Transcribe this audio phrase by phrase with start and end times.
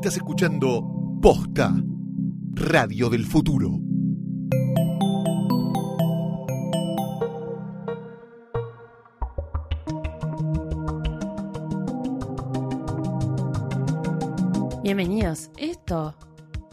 [0.00, 0.82] Estás escuchando
[1.20, 1.74] Posta,
[2.54, 3.68] Radio del Futuro.
[14.82, 15.50] Bienvenidos.
[15.58, 16.14] Esto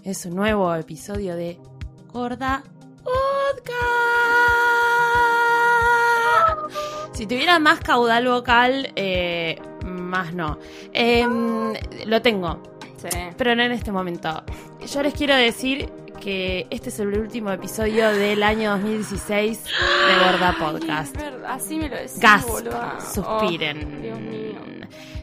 [0.05, 1.59] es un nuevo episodio de
[2.13, 2.63] Gorda
[3.03, 3.67] Podcast.
[7.11, 10.59] Si tuviera más caudal vocal, eh, más no.
[10.93, 11.73] Em,
[12.05, 13.09] lo tengo, Sí.
[13.37, 14.43] pero no en este momento.
[14.91, 19.69] Yo les quiero decir que este es el último episodio del año 2016 de
[20.25, 21.15] Gorda Podcast.
[21.47, 22.97] Así me lo decís, Gasp, boluda.
[23.01, 23.95] suspiren.
[23.97, 24.57] Oh, Dios mío.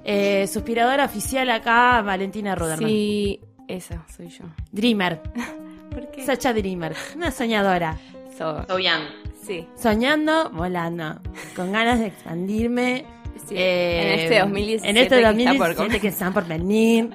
[0.04, 2.88] Eh, suspiradora oficial acá, Valentina Ruderman.
[2.88, 4.44] Sí, esa soy yo.
[4.70, 5.20] Dreamer.
[5.90, 6.24] ¿Por qué?
[6.24, 6.94] Sacha Dreamer.
[7.16, 7.98] Una soñadora.
[8.38, 9.02] So- Soyan.
[9.44, 9.66] sí.
[9.80, 11.20] Soñando, volando.
[11.56, 13.04] Con ganas de expandirme.
[13.48, 13.54] sí.
[13.56, 14.90] Eh, en este 2017.
[14.90, 17.10] En este que está 2017 por que están por venir.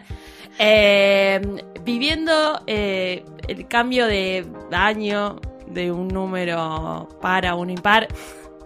[0.58, 1.40] Eh,
[1.84, 8.08] viviendo eh, el cambio de año de un número para un impar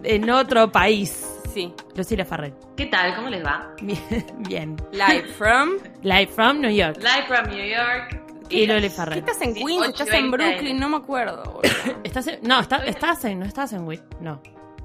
[0.02, 1.30] en otro país.
[1.52, 1.72] Sí.
[1.94, 2.54] Lucila Farrell.
[2.76, 3.14] ¿Qué tal?
[3.14, 3.70] ¿Cómo les va?
[3.80, 4.00] Bien.
[4.38, 4.76] Bien.
[4.92, 5.70] Live from.
[6.02, 6.96] Live from New York.
[6.98, 8.20] Live from New York.
[8.50, 9.18] Y Loli ¿Qué Farrell.
[9.20, 9.88] estás en Queens?
[9.88, 10.36] ¿Estás en 20.
[10.36, 10.78] Brooklyn?
[10.80, 12.00] No me acuerdo, boludo.
[12.04, 14.42] ¿Estás en- no, está- estás en, no estás en Wi- No.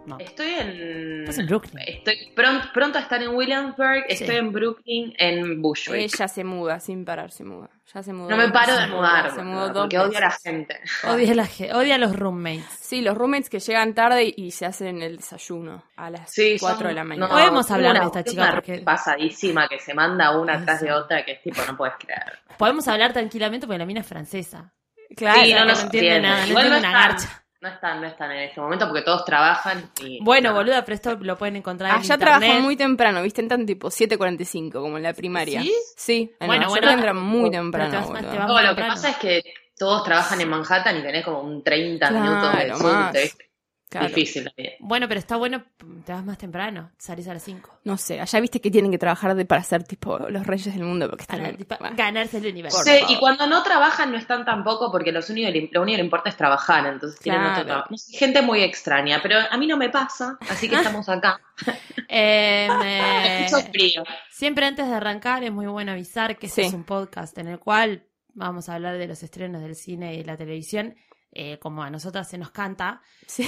[0.10, 0.18] No.
[0.20, 1.20] Estoy en.
[1.22, 1.84] Estás en Brooklyn.
[1.86, 4.06] Estoy pronto, pronto a estar en Williamsburg.
[4.08, 4.14] Sí.
[4.16, 5.96] Estoy en Brooklyn, en Bushwick.
[6.14, 7.70] Ella se muda, sin parar se muda.
[7.94, 8.30] Ya se mudó.
[8.30, 9.32] No me paro Se de mudar.
[9.34, 10.42] Se mudó dos porque odio a la veces.
[10.44, 10.80] gente.
[11.08, 12.66] Odia, la odia a los roommates.
[12.80, 16.78] Sí, los roommates que llegan tarde y se hacen el desayuno a las Sí, 4
[16.80, 17.28] son- de la mañana.
[17.28, 20.54] no, Podemos hablar de una- esta tengo chica una porque- pasadísima que se manda una
[20.60, 20.86] atrás sí.
[20.86, 22.40] de otra que es tipo, no puedes creer.
[22.58, 24.72] Podemos hablar tranquilamente porque la mina es francesa.
[25.16, 25.42] Claro.
[25.44, 27.39] Sí, no, no nos entiende nada, no Igual entiende no una garcha.
[27.62, 30.24] No están, no están en este momento porque todos trabajan y.
[30.24, 30.56] Bueno, no.
[30.56, 32.40] boluda, pero esto lo pueden encontrar en Allá internet.
[32.40, 33.42] trabajan muy temprano, ¿viste?
[33.42, 35.62] Entran tipo 7.45, como en la primaria.
[35.62, 35.74] ¿Sí?
[35.98, 38.32] Sí, en Bueno, bueno, entran muy temprano, te vas- boludo.
[38.32, 39.44] te vas- No, lo que pasa es que
[39.78, 43.49] todos trabajan en Manhattan y tenés como un 30 Claro, minutos de subte, ¿viste?
[43.90, 44.08] Claro.
[44.10, 44.74] Difícil también.
[44.82, 45.64] Bueno, pero está bueno,
[46.06, 47.80] te vas más temprano, salís a las 5.
[47.86, 50.84] No sé, allá viste que tienen que trabajar de, para ser tipo los reyes del
[50.84, 51.96] mundo porque están Para en- tipo, bueno.
[51.98, 52.84] ganarse el universo.
[52.84, 56.04] Sí, y cuando no trabajan no están tampoco porque los único, lo único que le
[56.04, 57.54] importa es trabajar, entonces tienen Claro.
[57.56, 57.88] otro trabajo.
[57.90, 61.42] No sé, gente muy extraña, pero a mí no me pasa, así que estamos acá.
[62.12, 64.04] Eh, eh, frío.
[64.32, 66.68] siempre antes de arrancar es muy bueno avisar que este Sí.
[66.70, 70.24] es un podcast en el cual vamos a hablar de los estrenos del cine y
[70.24, 70.96] la televisión,
[71.32, 73.48] eh, como a nosotras se nos canta, Sí.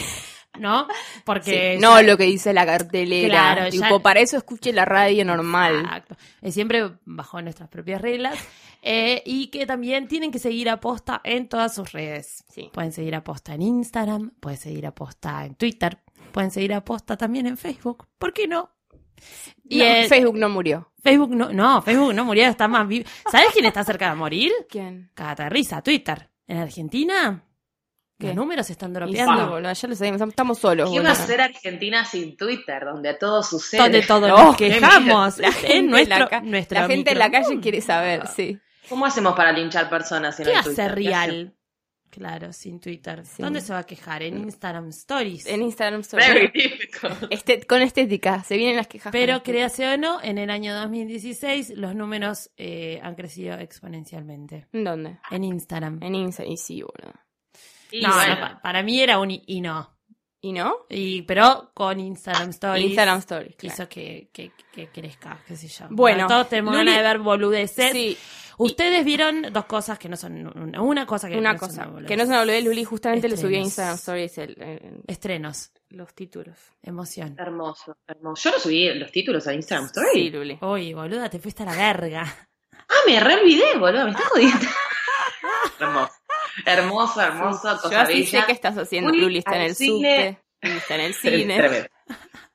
[0.59, 0.87] ¿no?
[1.25, 3.53] Porque Sí, No ya- lo que dice la cartelera.
[3.55, 5.79] Claro, tipo, ya- para eso escuche la radio normal.
[5.81, 6.15] Exacto.
[6.41, 8.37] Eh, siempre bajo nuestras propias reglas.
[8.83, 12.43] Eh, y que también tienen que seguir a Posta en todas sus redes.
[12.49, 12.69] Sí.
[12.73, 15.99] Pueden seguir a Posta en Instagram, pueden seguir a Posta en Twitter,
[16.31, 18.07] pueden seguir a Posta también en Facebook.
[18.17, 18.71] ¿Por qué no?
[19.69, 20.91] Y No, el- Facebook no murió.
[21.03, 23.07] Facebook no, no, Facebook no murió, está más vivo.
[23.31, 24.51] ¿Sabes quién está cerca de morir?
[24.67, 25.11] ¿Quién?
[25.49, 26.29] Risa, Twitter.
[26.47, 27.43] En Argentina,
[28.21, 28.27] ¿Qué?
[28.27, 29.49] los números se están dropeando.
[29.49, 30.89] boludo, ya lo sabemos, estamos solos.
[30.89, 31.27] ¿Qué va a boludo.
[31.27, 33.81] ser Argentina sin Twitter, donde todo sucede?
[33.81, 35.37] Donde todos No, nos quejamos.
[35.39, 38.57] La gente, en nuestro, la, ca- nuestro la gente en la calle quiere saber, sí.
[38.89, 40.95] ¿Cómo hacemos para linchar personas en ¿Qué el hace Twitter?
[40.95, 41.55] Real?
[42.09, 43.25] Claro, sin Twitter.
[43.25, 43.41] Sí.
[43.41, 44.21] ¿Dónde se va a quejar?
[44.21, 45.45] En Instagram Stories.
[45.45, 46.27] En Instagram ¿Qué Stories.
[46.29, 46.39] hace?
[46.39, 47.31] Very difficult.
[47.31, 49.13] Este- con estética, se vienen las quejas.
[49.13, 54.67] Pero créase o no, en el año 2016 los números eh, han crecido exponencialmente.
[54.73, 55.19] ¿En dónde?
[55.29, 55.99] En Instagram.
[56.03, 57.13] En Instagram, y sí, boludo.
[57.91, 59.89] Y no, bueno, no, pa- para mí era un y, y no.
[60.43, 60.75] ¿Y no?
[60.89, 62.85] Y, pero con Instagram Stories.
[62.87, 63.55] Instagram Stories.
[63.57, 63.73] claro.
[63.75, 65.85] Hizo que, que, que crezca, qué sé yo.
[65.91, 67.91] Bueno, todos tenemos Luli- ganas de ver boludeces.
[67.91, 68.17] Sí,
[68.57, 71.83] Ustedes vieron dos cosas que no son una, una cosa que una no cosa.
[71.83, 73.49] es una que no es una boludez, Luli justamente le Estrenos.
[73.49, 76.57] subió a Instagram Stories el- el- Estrenos, los títulos.
[76.83, 77.35] emoción.
[77.39, 78.49] hermoso, hermoso.
[78.49, 80.07] Yo no subí los títulos a Instagram Story.
[80.13, 80.57] Sí, Luli.
[80.61, 82.23] Uy, boluda, te fuiste a la verga.
[82.73, 84.65] Ah, me re olvidé, boludo, me estás jodiendo.
[85.79, 86.13] hermoso.
[86.65, 89.11] Hermoso, hermoso, Yo cosa así sé qué estás haciendo.
[89.11, 90.39] Luli está en el cine.
[90.61, 90.75] subte.
[90.77, 91.89] Está en el cine.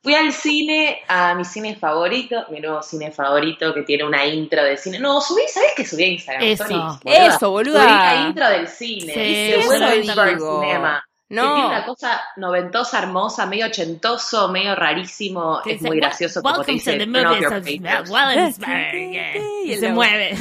[0.03, 4.63] Fui al cine, a mi cine favorito, mi nuevo cine favorito que tiene una intro
[4.63, 5.01] de cine.
[5.01, 6.45] No, subí, ¿sabes qué subí a Instagram?
[6.45, 6.63] Eso.
[6.65, 7.81] Stories, Eso, boluda.
[7.83, 9.13] Subí la intro del cine.
[9.13, 10.61] Sí, Dice eso Williamsburg digo.
[10.61, 11.05] Cinema.
[11.29, 11.43] Que No.
[11.55, 15.61] tiene una cosa noventosa, hermosa, medio ochentoso, medio rarísimo.
[15.65, 16.93] Que es dice, muy gracioso como te Welcome to dice.
[19.65, 20.37] Y se mueve.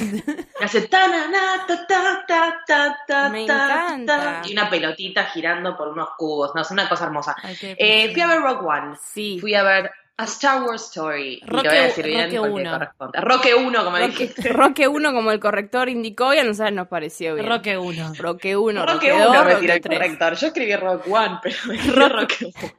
[0.62, 4.42] Y hace ta na na ta ta ta ta ta Me ta, encanta.
[4.42, 6.52] ta, y una pelotita girando por unos cubos.
[6.54, 7.36] No, es una cosa hermosa.
[7.62, 8.96] Eh, fui a ver Rock One.
[9.02, 9.40] Sí.
[9.40, 11.42] Fui a ver A Star Wars Story.
[11.44, 12.72] Y Roque- te voy a decir bien Roque porque uno.
[12.72, 13.22] corresponde.
[13.22, 14.50] Roque 1, como Roque, dijiste.
[14.54, 17.48] Roque 1 como el corrector indicó y a nosotros nos pareció bien.
[17.48, 18.14] Roque 1.
[18.18, 20.00] Roque 1, Roque Roque 1 2, me tiró Roque el 3.
[20.00, 20.36] corrector.
[20.36, 22.72] Yo escribí Rock 1, pero me tiró Roque 1.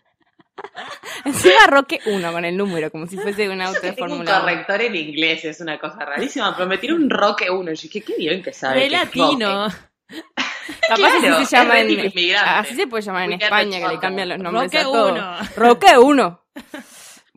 [1.27, 4.41] Encima Roque 1 con el número, como si fuese un auto de Fórmula 1.
[4.41, 7.71] corrector en inglés, es una cosa rarísima, pero me tiró un roque uno.
[7.71, 8.87] Y dije, qué bien que sabe.
[8.87, 9.69] Es latino.
[9.69, 9.77] roque.
[10.88, 12.12] Capaz Claro, así se llama en,
[12.47, 15.12] así se puede llamar en España, que le cambian los nombres Roque a todo.
[15.12, 15.37] 1.
[15.56, 16.43] Roque 1.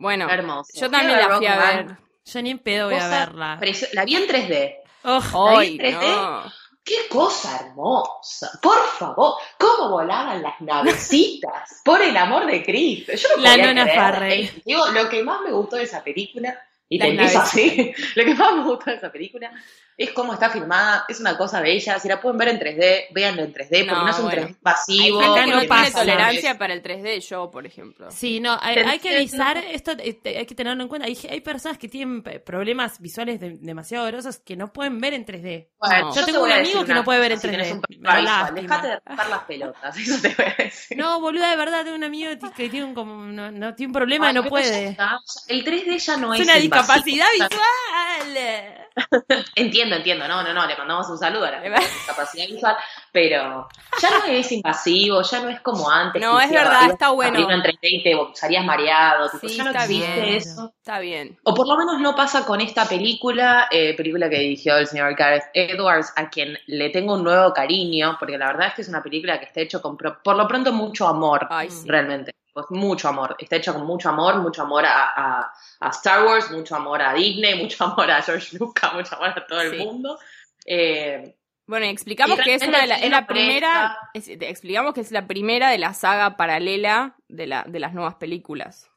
[0.00, 0.72] Bueno, Hermoso.
[0.74, 1.98] yo también la fui a ver.
[2.24, 3.60] Yo ni en pedo voy a verla.
[3.92, 4.76] La vi en 3D.
[5.04, 6.00] Oh, ¿La vi en 3D?
[6.00, 6.52] no.
[6.82, 8.58] ¡Qué cosa hermosa!
[8.62, 11.80] Por favor, ¿cómo volaban las navecitas?
[11.84, 13.12] Por el amor de Cristo.
[13.12, 14.28] Yo no La nona.
[14.30, 16.58] Eh, Digo, lo que más me gustó de esa película,
[16.88, 19.52] y te empiezo así, lo que más me gustó de esa película
[19.96, 21.98] es cómo está filmada, es una cosa bella.
[21.98, 24.42] Si la pueden ver en 3D, véanlo en 3D, porque No, no, es un bueno.
[24.48, 25.20] 3D pasivo.
[25.20, 25.98] Hay gente acá no tiene pasa.
[25.98, 28.10] tolerancia para el 3D, yo, por ejemplo.
[28.10, 31.06] Sí, no, hay, hay que avisar, esto eh, hay que tenerlo en cuenta.
[31.06, 35.26] Hay, hay personas que tienen problemas visuales de- demasiado grosos que no pueden ver en
[35.26, 35.68] 3D.
[35.78, 36.14] Bueno, No.
[36.14, 37.58] Yo te tengo un amigo que no puede ver en cosa, si 3D.
[37.58, 38.60] tenés un Me da problema visual, lástima.
[38.62, 40.96] Dejate de romper las pelotas, eso te voy a decir.
[40.96, 43.94] No, boluda, de verdad, tengo un amigo que tiene un, como, no, no, tiene un
[43.94, 44.88] problema Ay, y no puede.
[44.88, 49.44] está, El 3D ya no es Es una discapacidad O sea, visual.
[49.56, 52.46] Entiendo, entiendo, no, no, no, le mandamos un saludo a la Le gente con discapacidad
[52.46, 52.76] visual,
[53.12, 53.68] pero
[54.00, 56.20] ya no es invasivo, ya no es como antes.
[56.22, 57.30] No, es verdad, está bueno.
[57.38, 60.34] abrir una 3D y te salías mareado, tipo, Sí, ya no existe bien.
[60.34, 60.72] eso.
[60.78, 61.38] Está bien.
[61.44, 65.14] O por lo menos no pasa con esta película, eh, película que dirigió el señor
[65.14, 68.88] Gareth Edwards, a quien le tengo un nuevo cariño, porque la verdad es que es
[68.88, 71.86] una película que está hecho con, por lo pronto, mucho amor, Ay, sí.
[71.86, 72.32] realmente.
[72.68, 76.50] Pues mucho amor, está hecho con mucho amor, mucho amor a, a- a Star Wars,
[76.50, 80.18] mucho amor a Disney, mucho amor a George Lucas, mucho amor a todo el mundo.
[80.66, 81.36] Eh,
[81.66, 85.26] Bueno, explicamos Y que es una de la, es primera, es- explicamos que es la
[85.26, 88.90] primera de la saga paralela de, la, de las nuevas películas.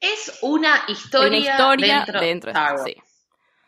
[0.00, 2.84] es una historia, una historia dentro, dentro, de Star Wars.
[2.84, 2.96] sí.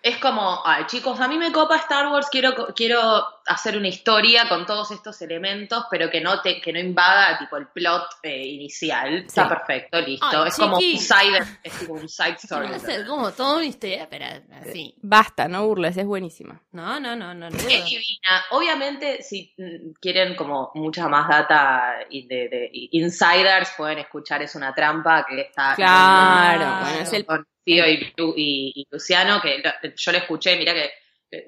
[0.02, 4.48] Es como, ay chicos, a mí me copa Star Wars, quiero, quiero hacer una historia
[4.48, 8.42] con todos estos elementos, pero que no te, que no invada tipo el plot eh,
[8.46, 9.24] inicial.
[9.26, 10.26] Está perfecto, listo.
[10.30, 12.78] Ay, es como un side, es tipo un side story.
[12.80, 14.24] Sé, como toda una historia, pero
[14.60, 14.94] así.
[15.02, 16.60] Basta, no burles, es buenísima.
[16.72, 17.50] No, no, no, no.
[17.50, 17.56] no.
[17.56, 18.44] Es divina.
[18.50, 24.74] Obviamente, si mm, quieren como mucha más data y de, insiders, pueden escuchar Es una
[24.74, 29.58] trampa que está Claro, bueno, es el con Tío y, Lu- y- y Luciano, que
[29.58, 30.90] lo- yo lo escuché, mira que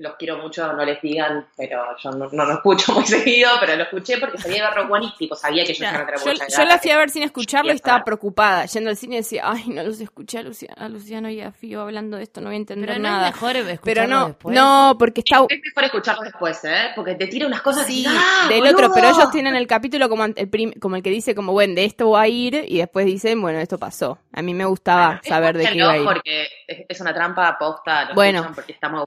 [0.00, 3.76] los quiero mucho, no les digan, pero yo no, no lo escucho muy seguido, pero
[3.76, 6.32] lo escuché porque sabía de Rock One y tipo, sabía que yo Claro, ya no
[6.32, 8.67] Yo, yo la fui a ver sin escucharlo y estaba preocupada.
[8.67, 11.82] Yendo al cine decía, ay, no los escuché a Luciano, a Luciano y a Fío
[11.82, 13.28] hablando de esto, no voy a entender Pero no nada.
[13.28, 14.55] es mejor escucharlo pero no, después.
[14.56, 15.37] no, porque está...
[15.49, 16.88] Es mejor escucharlo después, ¿eh?
[16.96, 20.08] Porque te tira unas cosas Sí, y ¡Ah, del otro, pero ellos tienen el capítulo
[20.08, 22.79] como el, prim- como el que dice como, bueno, de esto va a ir y
[22.79, 24.19] después dicen, bueno, esto pasó.
[24.32, 26.05] A mí me gustaba saber de qué iba a ir.
[26.05, 28.50] porque es, una trampa aposta, lo Bueno.
[28.55, 29.05] porque estamos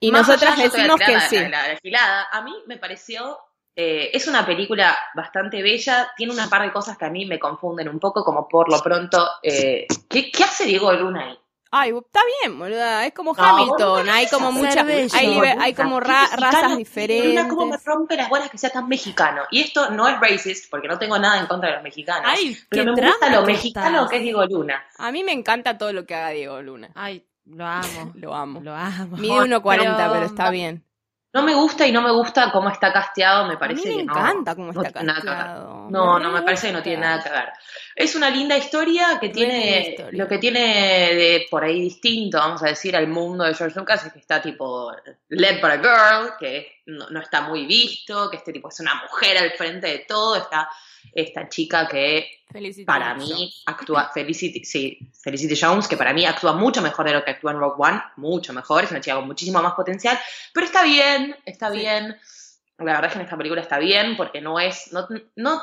[0.00, 1.36] Y Más nosotras allá, decimos que sí.
[1.36, 2.28] la, la- la gilada.
[2.32, 3.38] A mí me pareció.
[3.76, 6.10] eh, es una película bastante bella.
[6.16, 8.80] Tiene una par de cosas que a mí me confunden un poco, como por lo
[8.80, 9.28] pronto.
[9.42, 11.38] eh, ¿qué, qué hace Diego Luna ahí?
[11.76, 13.04] Ay, está bien, boluda.
[13.04, 14.08] Es como No, Hamilton.
[14.08, 14.76] Hay como muchas.
[14.86, 17.26] Hay, liber- hay como ra- razas diferentes.
[17.34, 19.42] Luna, cómo me rompe las bolas que sea tan mexicano.
[19.50, 22.30] Y esto no es racist, porque no tengo nada en contra de los mexicanos.
[22.32, 24.10] Ay, pero me gusta lo mexicano estás.
[24.10, 24.86] que es Diego Luna.
[24.98, 26.90] A mí me encanta todo lo que haga Diego Luna.
[26.94, 28.12] Ay, lo amo.
[28.14, 28.60] Lo amo.
[28.60, 29.16] Lo amo.
[29.16, 29.62] Mide 1.40,
[29.96, 30.84] pero, Pero- está bien.
[31.32, 33.48] No me gusta y no me gusta cómo está casteado.
[33.48, 35.88] Me A parece mí me que no- encanta cómo no está casteado.
[35.90, 37.48] No, Me no, me parece que no tiene nada que ver.
[37.96, 40.22] Es una linda historia que tiene, historia.
[40.22, 44.06] lo que tiene de por ahí distinto, vamos a decir, al mundo de George Lucas
[44.06, 44.92] es que está tipo
[45.28, 48.94] led by a girl, que no, no está muy visto, que este tipo es una
[48.94, 50.68] mujer al frente de todo, está
[51.14, 53.28] esta chica que Felicity para Jones.
[53.30, 57.32] mí actúa, Felicity, sí, Felicity Jones, que para mí actúa mucho mejor de lo que
[57.32, 60.18] actúa en Rogue One, mucho mejor, es una chica con muchísimo más potencial,
[60.52, 61.78] pero está bien, está Sí.
[61.78, 62.16] bien.
[62.78, 65.06] La verdad es que en esta película está bien, porque no es, no,
[65.36, 65.62] no,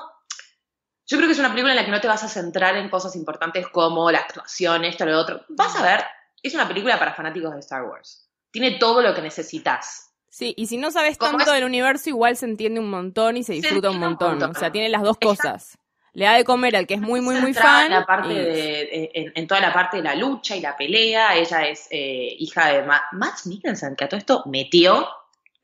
[1.08, 2.89] yo creo que es una película en la que no te vas a centrar en
[2.89, 5.43] cosas importantes como la actuación, esto, lo otro.
[5.50, 6.05] Vas a ver,
[6.41, 8.29] es una película para fanáticos de Star Wars.
[8.50, 10.10] Tiene todo lo que necesitas.
[10.33, 13.43] Sí, y si no sabes tanto es- del universo, igual se entiende un montón y
[13.43, 14.41] se disfruta un montón.
[14.41, 15.77] O sea, tiene las dos cosas.
[16.13, 17.85] Le da de comer al que es muy, muy, muy fan.
[17.85, 20.75] En, la parte y- de, en, en toda la parte de la lucha y la
[20.75, 21.35] pelea.
[21.35, 25.07] Ella es eh, hija de Ma- Matt Mikkelsen, que a todo esto metió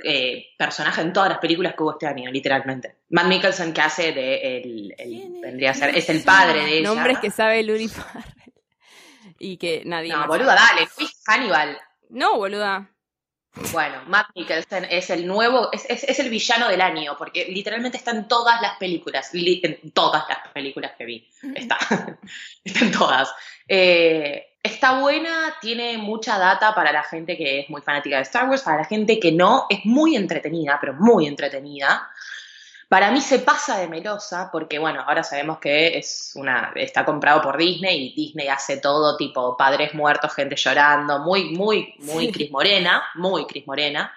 [0.03, 2.97] eh, personaje en todas las películas que hubo este año, literalmente.
[3.09, 6.89] Matt Mikkelsen que hace de el, el- vendría a ser, es el padre de ella.
[6.93, 8.23] Nombres que sabe Luri Farrell.
[9.39, 10.81] Y que nadie No, boluda, sabe.
[10.81, 11.77] dale, Hannibal.
[12.09, 12.89] No, boluda.
[13.71, 17.97] Bueno, Matt Mikkelsen es el nuevo, es, es, es el villano del año, porque literalmente
[17.97, 21.27] está en todas las películas, li- en todas las películas que vi.
[21.55, 21.77] Está,
[22.63, 23.33] está en todas.
[23.67, 28.49] Eh, está buena, tiene mucha data para la gente que es muy fanática de Star
[28.49, 32.09] Wars, para la gente que no, es muy entretenida, pero muy entretenida.
[32.87, 37.41] Para mí se pasa de melosa porque, bueno, ahora sabemos que es una, está comprado
[37.41, 42.31] por Disney y Disney hace todo tipo padres muertos, gente llorando, muy, muy, muy Sí.
[42.31, 44.13] Cris Morena, muy Cris Morena.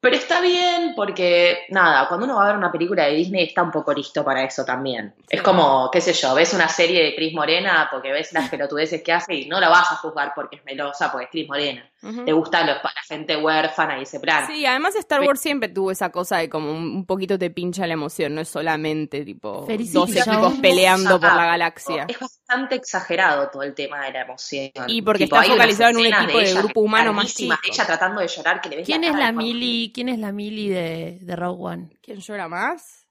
[0.00, 3.64] Pero está bien porque, nada, cuando uno va a ver una película de Disney está
[3.64, 5.12] un poco listo para eso también.
[5.28, 9.02] Es como, qué sé yo, ves una serie de Cris Morena porque ves las pelotudeces
[9.02, 11.90] que hace y no la vas a juzgar porque es melosa, porque es Cris Morena.
[12.00, 14.46] Te gusta los, la gente huérfana y ese plan.
[14.46, 17.86] Sí, además Star Wars siempre tuvo esa cosa de como un un poquito te pincha
[17.88, 22.04] la emoción, no es solamente tipo equipos peleando por la Ah, galaxia.
[22.08, 24.70] Es bastante exagerado todo el tema de la emoción.
[24.86, 27.54] Y porque Tipo, está focalizado en un equipo de ella grupo humano más chico.
[27.68, 29.90] Ella tratando de llorar que le ves ¿Quién es la Mili?
[29.92, 31.90] ¿Quién es la Mili de, de Rogue One?
[32.00, 33.06] ¿Quién llora más?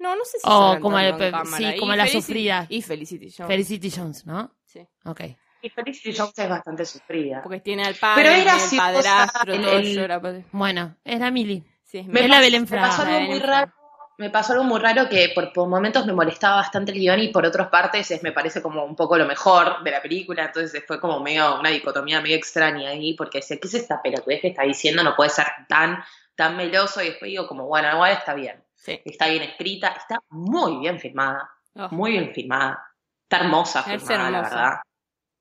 [0.00, 1.56] No, no sé si Oh, como el en pe- cámara.
[1.56, 2.66] sí, Y como la Felicity- sufrida.
[2.68, 3.48] Y Felicity Jones.
[3.48, 4.54] Felicity Jones, ¿no?
[4.64, 4.80] Sí.
[5.04, 5.20] Ok.
[5.62, 7.42] Y Felicity Jones es bastante sufrida.
[7.42, 9.76] Porque tiene al padre, Pero graciosa, padrastro, el- todo
[10.14, 10.44] el- pues.
[10.52, 11.64] Bueno, es la Mili.
[11.84, 13.72] Sí, Me, Es la pas- Belén me pasó algo muy raro.
[14.18, 17.28] Me pasó algo muy raro que por, por momentos me molestaba bastante el guion y
[17.28, 20.44] por otras partes es, me parece como un poco lo mejor de la película.
[20.46, 24.40] Entonces fue como medio una dicotomía medio extraña ahí porque decía, ¿qué es esta pelotudez
[24.40, 25.04] que está diciendo?
[25.04, 26.02] No puede ser tan,
[26.34, 27.00] tan meloso.
[27.00, 28.62] Y después digo como, bueno, igual está bien.
[28.74, 29.00] Sí.
[29.04, 31.48] Está bien escrita, está muy bien filmada.
[31.76, 31.88] Oh.
[31.92, 32.84] Muy bien filmada.
[33.22, 34.56] Está hermosa Es filmada, la hermosa.
[34.56, 34.80] verdad.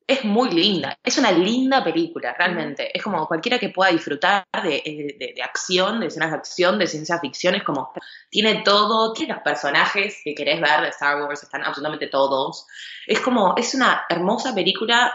[0.10, 0.98] Es muy linda.
[1.04, 2.98] Es una linda película, realmente.
[2.98, 6.80] Es como cualquiera que pueda disfrutar de, eh, de- de acción, de escenas de acción,
[6.80, 7.56] de ciencia ficción.
[7.56, 7.92] Es como.
[8.30, 9.12] Tiene todo.
[9.12, 11.44] Tiene los personajes que querés ver de Star Wars.
[11.44, 12.66] Están absolutamente todos.
[13.06, 13.54] Es como.
[13.58, 15.14] Es una hermosa película.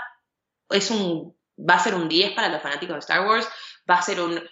[0.69, 1.35] Es un.
[1.59, 3.49] Va a ser un 10 para los fanáticos de Star Wars.
[3.91, 4.43] Va a ser un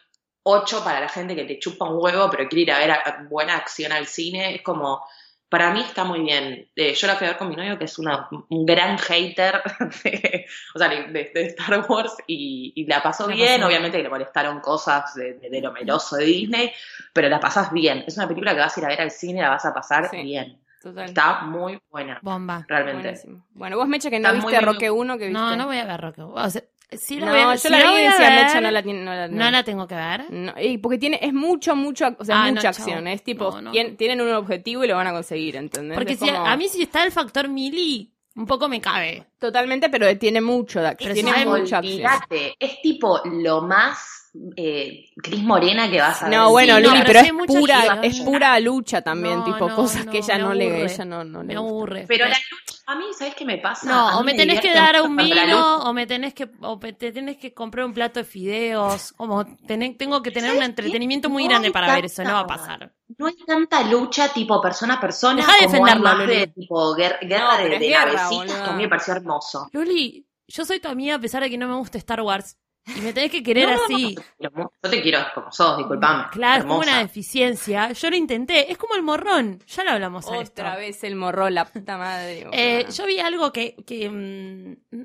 [0.43, 2.95] 8 para la gente que te chupa un huevo, pero quiere ir a ver a-
[2.95, 4.55] a buena acción al cine.
[4.57, 5.05] Es como.
[5.51, 6.69] Para mí está muy bien.
[6.77, 9.61] Eh, yo la fui a ver con mi novio, que es una- un gran hater
[10.05, 13.57] de, o sea, de, de Star Wars, y, y la pasó La bien.
[13.57, 13.67] pasó.
[13.67, 16.73] Obviamente que le molestaron cosas de, de- de lo meloso de Disney,
[17.13, 18.05] pero la pasas bien.
[18.07, 20.09] Es una película que vas a ir a ver al cine, la vas a pasar
[20.11, 20.23] Sí.
[20.23, 20.59] bien.
[20.81, 21.05] Total.
[21.05, 22.65] Está muy buena, Bomba.
[22.67, 23.03] realmente.
[23.03, 23.45] Buenísimo.
[23.53, 24.61] Bueno, vos, Mecha, que no Está viste.
[24.65, 25.39] Roque 1, que viste.
[25.39, 26.23] No, no voy a ver Roque.
[26.23, 28.29] O sea, sí la No, voy a- yo si la vi voy y a decía,
[28.31, 29.03] ver, Mecha no la tiene.
[29.05, 30.25] No la, no la tengo que ver.
[30.31, 32.85] No, y porque tiene, es mucho, mucho, o sea, Ah, no, mucha chao.
[32.85, 33.07] acción.
[33.09, 33.73] Es tipo, No, no.
[33.73, 35.97] tien- tienen un objetivo y lo van a conseguir, ¿entendés?
[35.97, 39.27] Porque si, como- a mí si está el factor Mili, un poco me cabe.
[39.39, 41.13] Totalmente, pero tiene mucho de acción.
[41.15, 42.11] Pero Tiene mucha acción.
[42.59, 44.17] Es tipo lo más
[44.57, 46.39] eh, Cris Morena que vas a ver.
[46.39, 49.75] No, bueno, Sí, no, Luli, pero es pura, es pura lucha también, No, tipo no,
[49.75, 51.69] cosas no, que ella no le, ella no, no le Me gusta.
[51.69, 52.05] aburre.
[52.07, 53.89] Pero la lucha, a mí, ¿sabes qué me pasa?
[53.89, 57.37] No, o me tenés que dar un vino, o me tenés que, o te tenés
[57.37, 61.69] que comprar un plato de fideos, como tengo que tener un entretenimiento muy No grande
[61.69, 62.93] hay para ver eso, no va a pasar.
[63.19, 66.47] no hay tanta lucha tipo persona a persona Dejá de defenderlo, más de Luli.
[66.49, 68.65] tipo guer- guerra No, de, de guerra, navecitas boluda.
[68.65, 69.69] que a mí me pareció hermoso.
[69.73, 72.57] Luli, yo soy tu amiga a pesar de que no me gusta Star Wars.
[72.87, 74.17] Y me tenés que querer No, no, así.
[74.41, 76.25] no, Yo te quiero como sos, disculpame.
[76.33, 77.93] Claro, es una deficiencia.
[77.93, 78.71] Yo lo intenté.
[78.73, 79.61] Es como el morrón.
[79.69, 80.63] Ya lo hablamos a esto.
[80.63, 82.47] Otra vez el morro, la puta madre.
[82.53, 85.03] Eh, yo vi algo que, que mm,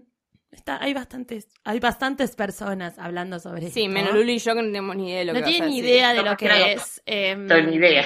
[0.52, 3.74] está, hay bastantes, hay bastantes personas hablando sobre esto.
[3.80, 5.48] Sí, menos Luli y yo que no tenemos ni idea de lo No que a
[5.48, 7.02] tienen ni idea de No, lo que es.
[7.06, 8.06] em, No, ni idea.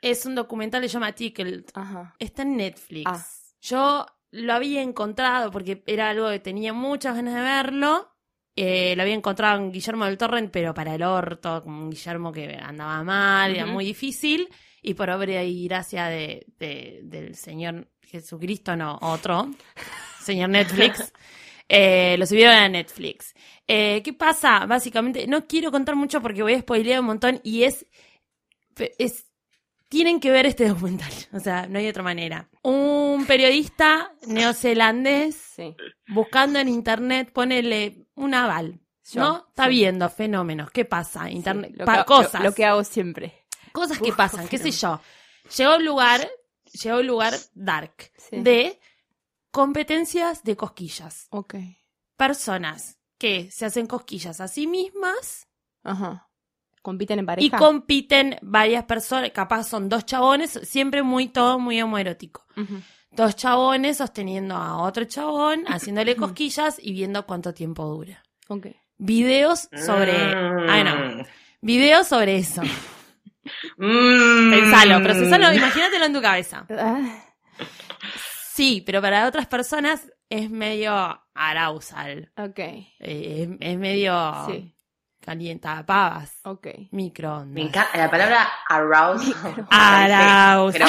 [0.00, 1.64] es un documental que se llama Tickled.
[1.74, 2.14] Ajá.
[2.18, 3.04] Está en Netflix.
[3.10, 3.26] Ah.
[3.60, 8.14] Yo lo había encontrado porque era algo que tenía muchas ganas de verlo.
[8.60, 12.32] Eh, lo había encontrado en Guillermo del Torrent, pero para el orto, como un Guillermo
[12.32, 14.48] que andaba mal, era muy difícil.
[14.82, 19.48] Y por obra y gracia de, de- del Señor Jesucristo, no, otro,
[20.22, 21.12] señor Netflix,
[21.68, 23.34] eh, lo subieron a Netflix.
[23.66, 24.66] Eh, ¿Qué pasa?
[24.66, 27.86] Básicamente, no quiero contar mucho porque voy a spoilear un montón y es,
[28.98, 29.26] es
[29.88, 31.12] tienen que ver este documental.
[31.32, 32.48] O sea, no hay otra manera.
[32.62, 35.74] Un periodista neozelandés Sí.
[36.08, 38.80] buscando en internet, ponele un aval.
[39.10, 39.46] Yo, ¿No?
[39.48, 39.70] Está sí.
[39.70, 40.70] viendo fenómenos.
[40.70, 41.30] ¿Qué pasa?
[41.30, 41.72] Internet.
[41.72, 42.42] Sí, lo, que, cosas.
[42.42, 43.46] Lo, que hago siempre.
[43.72, 44.46] Cosas que pasan.
[44.48, 45.00] ¿Qué sé yo?
[45.56, 46.28] Llegó a un lugar.
[46.72, 48.12] Llegó a un lugar dark.
[48.30, 48.78] De
[49.50, 51.26] competencias de cosquillas.
[51.30, 51.54] Ok.
[52.16, 55.48] Personas que se hacen cosquillas a sí mismas
[55.82, 56.27] Ajá.
[56.88, 57.46] ¿Compiten en pareja?
[57.46, 59.30] y compiten varias personas.
[59.32, 60.58] Capaz son dos chabones.
[60.62, 62.46] Siempre muy todo muy homoerótico.
[63.10, 68.22] Dos chabones sosteniendo a otro chabón, haciéndole cosquillas y viendo cuánto tiempo dura.
[68.48, 68.68] Ok.
[68.96, 70.12] Videos sobre.
[70.34, 70.66] Mm.
[70.70, 71.24] Ah, no.
[71.60, 72.62] Videos sobre eso.
[73.76, 74.50] Mm.
[74.50, 76.66] Pensalo, procesalo, imagínatelo en tu cabeza.
[76.70, 77.24] Ah,
[78.54, 80.92] Sí, pero para otras personas es medio
[81.34, 82.32] arousal.
[82.36, 82.58] ok.
[82.58, 84.14] Eh, es, es medio
[84.48, 84.74] Sí.
[85.28, 86.40] Calienta pavas.
[86.44, 86.68] Ok.
[86.90, 87.48] Microondas.
[87.48, 89.66] Me encanta la palabra arousal.
[89.70, 90.86] Arousal.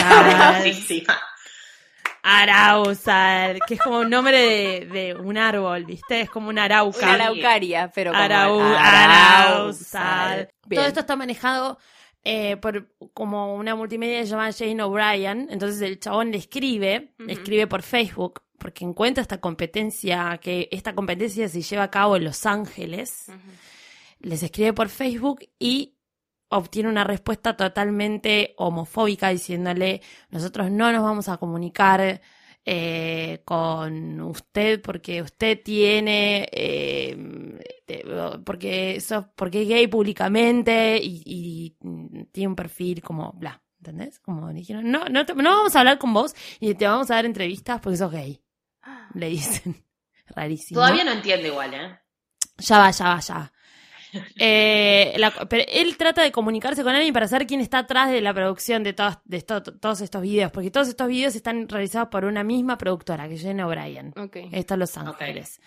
[2.24, 6.22] Arousal, que es como un nombre de, de un árbol, ¿viste?
[6.22, 7.00] Es como una arauca.
[7.00, 8.58] Una araucaria, pero como Arau-.
[10.66, 10.80] Bien.
[10.80, 11.78] Todo esto está manejado
[12.24, 15.48] eh, por como una multimedia que se llama Jane O'Brien.
[15.50, 20.96] Entonces el chabón le escribe, le escribe por Facebook, porque encuentra esta competencia, que esta
[20.96, 23.30] competencia se lleva a cabo en Los Ángeles.
[24.20, 25.96] Les escribe por Facebook y
[26.50, 32.22] obtiene una respuesta totalmente homofóbica diciéndole, nosotros no nos vamos a comunicar
[32.66, 37.16] eh, con usted porque usted tiene, eh,
[37.88, 41.78] de- porque, sos- porque es gay públicamente y, y,
[42.32, 44.20] tiene un perfil como bla, ¿entendés?
[44.20, 47.16] Como dijeron, no, no, te- no vamos a hablar con vos y te vamos a
[47.16, 48.42] dar entrevistas porque sos gay,
[49.14, 49.84] le dicen.
[50.36, 50.82] Rarísimo.
[50.82, 52.00] Todavía no entiendo igual, ¿eh?
[52.58, 53.52] Ya va, ya va, ya.
[54.38, 58.22] Eh, la- pero él trata de comunicarse con alguien para saber quién está atrás de
[58.22, 62.10] la producción de, todos de esto- todos estos videos, porque todos estos videos están realizados
[62.10, 64.14] por una misma productora, que es Jenna O'Brien.
[64.18, 64.38] Ok.
[64.52, 65.62] Está en Los Ángeles.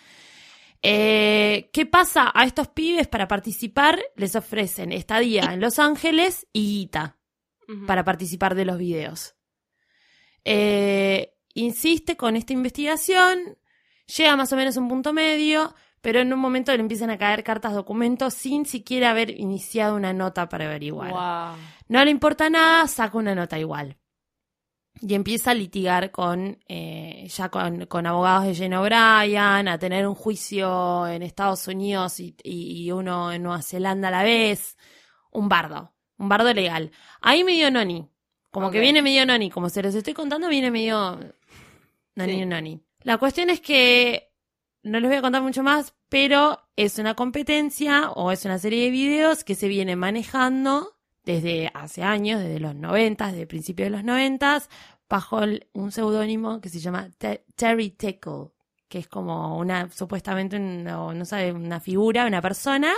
[0.81, 2.31] Eh, ¿Qué pasa?
[2.33, 7.17] A estos pibes para participar les ofrecen estadía en Los Ángeles y guita
[7.87, 9.35] para participar de los videos.
[10.43, 13.57] Eh, insiste con esta investigación,
[14.17, 15.73] llega más o menos a un punto medio,
[16.03, 20.11] pero en un momento le empiezan a caer cartas documentos sin siquiera haber iniciado una
[20.13, 21.11] nota para averiguar.
[21.11, 21.57] Wow.
[21.87, 23.97] No le importa nada, saca una nota igual.
[25.01, 30.05] Y empieza a litigar con, eh, ya con, con abogados de Jane O'Brien, a tener
[30.07, 34.77] un juicio en Estados Unidos y, y- y uno en Nueva Zelanda a la vez.
[35.31, 36.91] Un bardo, un bardo legal.
[37.21, 38.07] Ahí medio noni.
[38.51, 39.49] Como que viene medio noni.
[39.49, 41.17] Como se los estoy contando, viene medio
[42.15, 42.45] noni Sí.
[42.45, 42.79] noni.
[43.01, 44.32] La cuestión es que
[44.83, 48.83] no les voy a contar mucho más, pero es una competencia o es una serie
[48.85, 53.91] de videos que se viene manejando desde hace años, desde los noventas, desde principios de
[53.91, 54.69] los noventas,
[55.09, 58.49] bajo el- un seudónimo que se llama Te- Terry Tickle,
[58.89, 62.91] que es como una, supuestamente, una, o no sabe, una figura, una persona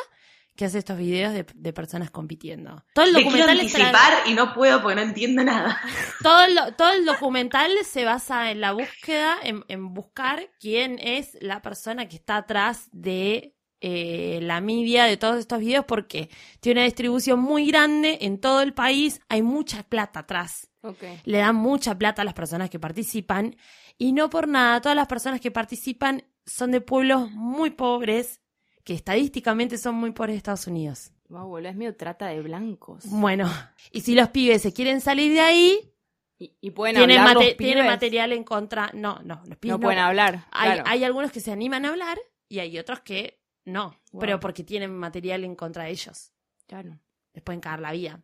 [0.56, 2.84] que hace estos videos de, de personas compitiendo.
[2.94, 5.82] Todo el Le quiero documental es tra- anticipar y no puedo porque no entiendo nada.
[6.24, 11.38] todo el, todo el documental se basa en la búsqueda, en, en buscar quién es
[11.42, 16.30] la persona que está atrás de eh, la media de todos estos videos, porque
[16.62, 21.04] tiene una distribución muy grande en todo el país, hay mucha plata atrás, Ok.
[21.26, 23.58] le dan mucha plata a las personas que participan,
[23.98, 28.40] y no por nada, todas las personas que participan son de pueblos muy pobres,
[28.86, 31.12] que estadísticamente son muy pobres de Estados Unidos.
[31.28, 33.04] Wow, boludo, es medio trata de blancos.
[33.08, 33.52] Bueno,
[33.92, 35.92] y si los pibes se quieren salir de ahí,
[36.38, 37.92] Y, y pueden tienen, hablar mate- los tienen pibes?
[37.92, 38.92] material en contra.
[38.94, 40.46] No, no, los pibes No pueden hablar.
[40.52, 40.84] Hay, claro.
[40.86, 42.18] hay algunos que se animan a hablar
[42.48, 44.20] y hay otros que no, Wow.
[44.20, 46.32] pero porque tienen material en contra de ellos.
[46.68, 47.00] Claro.
[47.34, 48.22] Les pueden cagar la vida.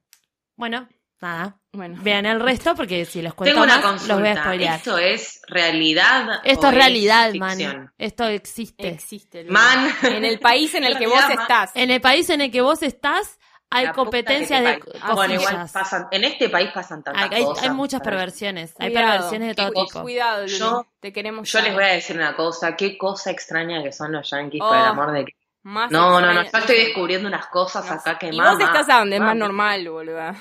[0.57, 0.87] Bueno,
[1.21, 1.57] nada.
[1.73, 1.97] Bueno.
[2.01, 4.75] Vean el resto porque si los cuento Tengo una más, los voy a spoilear.
[4.77, 6.41] ¿Esto es realidad?
[6.43, 7.77] Esto o es realidad, ficción?
[7.77, 7.93] man.
[7.97, 9.45] Esto existe.
[9.47, 9.93] Man.
[10.03, 11.71] En el país en el que vos estás.
[11.75, 15.11] En el país en el que vos estás, hay La competencias de cosillas.
[15.15, 17.63] Bueno, igual pasan, en este país pasan tantas hay, hay- cosas.
[17.63, 18.73] hay muchas perversiones.
[18.79, 20.01] Hay perversiones de todo tipo.
[20.01, 20.57] Cuidado, Luli.
[20.57, 21.49] Yo- Te queremos.
[21.49, 24.67] Yo les voy a decir una cosa, qué cosa extraña que son los yankees, Oh,
[24.67, 25.31] por el amor de que...
[25.63, 28.53] Más No, no, no, yo estoy descubriendo unas cosas No acá que Y mamá.
[28.53, 30.35] vos estás a donde es más normal, boluda.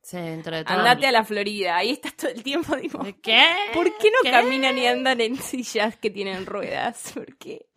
[0.00, 0.78] Sí, dentro de todo.
[0.78, 1.76] Andate a la Florida.
[1.76, 3.00] Ahí estás todo el tiempo, digo.
[3.22, 3.46] ¿Qué?
[3.74, 4.30] ¿Por qué no ¿Qué?
[4.30, 7.12] caminan y andan en sillas que tienen ruedas?
[7.14, 7.66] ¿Por qué?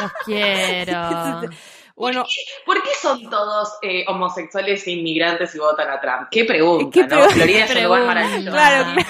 [0.00, 1.42] Los quiero.
[1.96, 2.24] Bueno,
[2.66, 6.26] ¿Por qué son todos eh, homosexuales e inmigrantes y votan a Trump?
[6.28, 7.08] Qué pregunta, ¿Qué ¿no?
[7.08, 7.34] pregunta?
[7.36, 8.50] Florida es un lugar maravilloso.
[8.50, 9.08] claro, claro.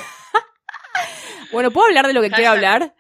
[1.51, 2.95] Bueno, ¿puedo hablar de lo que quiero hablar?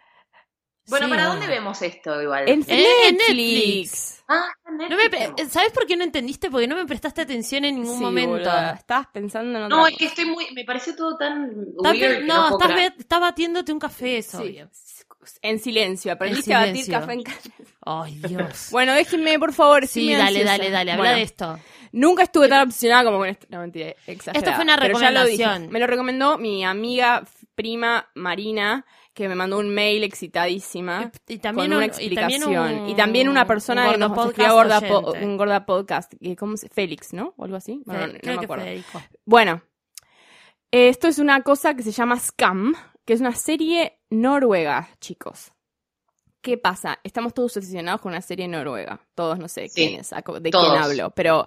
[0.88, 1.10] Bueno, Sí.
[1.10, 2.48] ¿para dónde vemos esto igual?
[2.48, 4.22] En Eh, en Netflix.
[4.28, 5.52] Ah, en No me, Netflix.
[5.52, 6.50] ¿Sabes por qué no entendiste?
[6.50, 8.30] Porque no me prestaste atención en ningún Sí, momento.
[8.32, 10.46] boluda, Estabas pensando en otra No, es que estoy muy...
[10.54, 12.92] Me pareció todo tan weird no, estás, creer.
[12.92, 14.60] be- estás batiéndote un café, es Sí.
[15.40, 16.12] En silencio.
[16.12, 17.50] Aprendiste En a batir café en casa.
[17.86, 18.68] Ay, Dios.
[18.70, 19.86] Bueno, déjenme, por favor.
[19.86, 20.92] sí, dale, dale, dale.
[20.92, 21.58] Habla Bueno, de esto.
[21.92, 23.46] Nunca estuve tan obsesionada como con esto.
[23.48, 24.38] No, mentira, exagerada.
[24.38, 25.38] Esto fue una Pero ya lo dije.
[25.44, 25.72] recomendación.
[25.72, 31.10] Me lo recomendó mi amiga prima Marina, que me mandó un mail excitadísima.
[31.28, 32.78] Y también con una un- y también explicación.
[32.82, 36.12] un- Y también una persona un que nos gorda po- un gorda podcast.
[36.20, 37.32] que- ¿Cómo se Félix, ¿no?
[37.36, 37.80] O algo así.
[37.86, 38.64] Bueno, Fe- no- me que acuerdo.
[38.64, 39.02] Federico.
[39.24, 39.62] Bueno,
[40.70, 42.74] esto es una cosa que se llama Scam,
[43.04, 45.52] que es una serie noruega, chicos.
[46.40, 46.98] ¿Qué pasa?
[47.04, 49.00] Estamos todos obsesionados con una serie noruega.
[49.14, 50.68] Todos, no sé Sí, quién es, de todos.
[50.70, 51.46] quién hablo, pero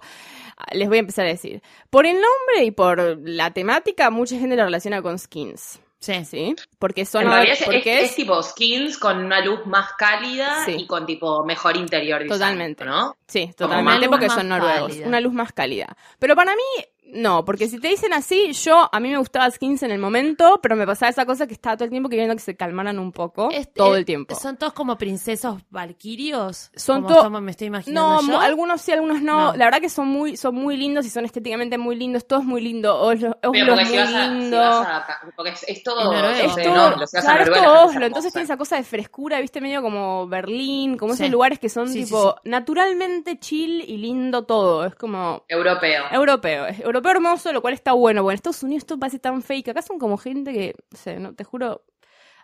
[0.56, 1.62] ah, les voy a empezar a decir.
[1.88, 6.24] Por el nombre y por la temática, mucha gente lo relaciona con skins, Sí.
[6.24, 6.54] ¿sí?
[6.78, 7.24] Porque son...
[7.24, 10.76] En realidad es, porque es- es tipo skins con una luz más cálida Sí.
[10.78, 12.84] y con tipo mejor interior design, Totalmente.
[12.84, 13.16] ¿no?
[13.26, 14.90] Sí, totalmente porque son noruegos.
[14.92, 15.06] cálida.
[15.08, 15.96] Una luz más cálida.
[16.20, 16.62] Pero para mí,
[17.10, 20.60] No, porque si te dicen así, yo, a mí me gustaba Skins en el momento,
[20.62, 23.12] pero me pasaba esa cosa que estaba todo el tiempo queriendo que se calmaran un
[23.12, 24.34] poco, Este, todo el tiempo.
[24.34, 26.70] ¿Son todos como princesos valquirios?
[26.76, 28.40] Son Como to- estamos- me estoy imaginando No, yo?
[28.40, 29.52] algunos sí, algunos no.
[29.52, 29.56] No.
[29.56, 32.26] La verdad que son muy, son muy lindos y son estéticamente muy lindos.
[32.26, 32.94] Todo es muy lindo.
[33.00, 34.60] Oslo, Oslo Pero es porque muy si vas, a, si lindo.
[34.62, 36.12] a- Porque es, es todo.
[36.12, 38.82] Es eh, todo, no, a claro, es todo Oslo, es entonces tiene esa cosa de
[38.84, 41.22] frescura, viste, medio como Berlín, como Sí.
[41.22, 46.04] esos lugares que son Sí, sí, tipo naturalmente chill y lindo todo, es como Europeo.
[46.12, 48.22] europeo, es europeo hermoso, lo cual está bueno.
[48.22, 51.18] Bueno, en Estados Unidos esto parece tan fake, acá son como gente que, no sé,
[51.18, 51.84] no, te juro,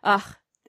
[0.02, 0.22] ah,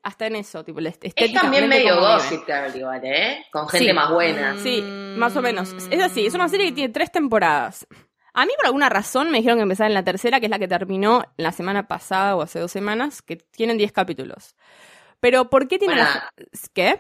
[0.04, 3.46] hasta en eso, tipo, Es también medio gossip girl igual, ¿eh?
[3.52, 3.94] Con gente Sí.
[3.94, 4.58] más buena.
[4.62, 5.74] Sí, más o menos.
[5.90, 7.88] Es así, es una serie que tiene tres temporadas.
[8.34, 10.60] A mí por alguna razón me dijeron que empezaba en la tercera, que es la
[10.60, 14.56] que terminó la semana pasada o hace dos semanas, que tienen 10 capítulos.
[15.22, 16.30] Pero ¿por qué tiene la...
[16.74, 17.00] ¿Qué?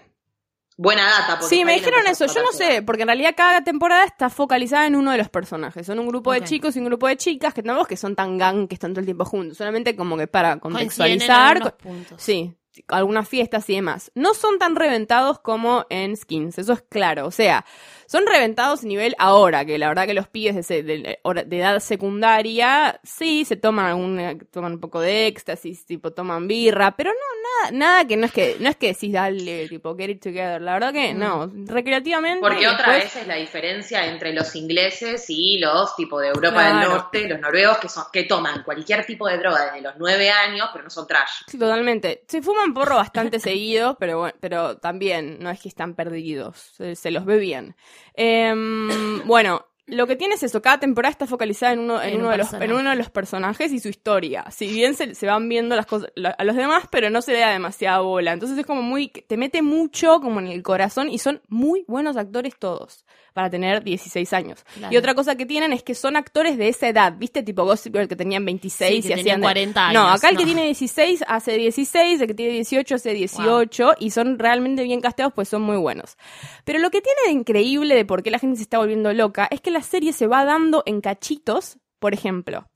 [0.77, 1.39] Buena data.
[1.39, 2.25] porque Sí, me dijeron eso.
[2.25, 5.85] Yo no sé, porque en realidad cada temporada está focalizada en uno de los personajes.
[5.85, 8.37] Son un grupo de chicos y un grupo de chicas que tampoco que son tan
[8.37, 9.57] gang que están todo el tiempo juntos.
[9.57, 11.75] Solamente como que para en contextualizar.
[11.77, 12.21] puntos.
[12.21, 12.53] Sí,
[12.87, 14.11] algunas fiestas y demás.
[14.15, 17.25] No son tan reventados como en Skins, eso es claro.
[17.27, 17.65] O sea,
[18.07, 21.59] son reventados a nivel ahora, que la verdad que los pibes de, se- de- de
[21.59, 26.95] edad secundaria, sí, se toman algún, eh, toman un poco de éxtasis, tipo toman birra,
[26.95, 30.09] pero no, nada, nada que no es que, no es que decís dale, tipo, get
[30.09, 30.61] it together.
[30.61, 32.39] La verdad que no, recreativamente.
[32.41, 36.79] Porque otra vez es la diferencia entre los ingleses y los tipo de Europa Claro.
[36.79, 40.29] del Norte, los noruegos, que son que toman cualquier tipo de droga desde los nueve
[40.29, 41.43] años, pero no son trash.
[41.47, 42.23] Sí, totalmente.
[42.27, 46.95] Se fuman porro bastante seguido, pero bueno, pero también no es que están perdidos, se,
[46.95, 47.75] se los ve bien.
[48.13, 52.15] Em, bueno, lo que tiene es eso, cada temporada está focalizada en uno, en En
[52.15, 54.45] un uno, de, los, en uno de los personajes y su historia.
[54.49, 57.33] Si bien se, se van viendo las cosas la- a los demás, pero no se
[57.33, 58.33] le da demasiada bola.
[58.33, 62.17] Entonces es como muy, te mete mucho como en el corazón y son muy buenos
[62.17, 64.63] actores todos para tener 16 años.
[64.75, 64.93] Claro.
[64.93, 67.43] Y otra cosa que tienen es que son actores de esa edad, ¿viste?
[67.43, 70.19] Tipo Gossip Girl que tenían 26 Sí, y que hacían tenían de- 40 No, años,
[70.19, 70.47] acá el que no.
[70.47, 75.33] tiene 16 hace 16, el que tiene 18 hace 18 y son realmente bien casteados
[75.33, 76.15] pues son muy buenos.
[76.63, 79.49] Pero lo que tiene de increíble de por qué la gente se está volviendo loca
[79.51, 82.69] es que la serie se va dando en cachitos, por ejemplo.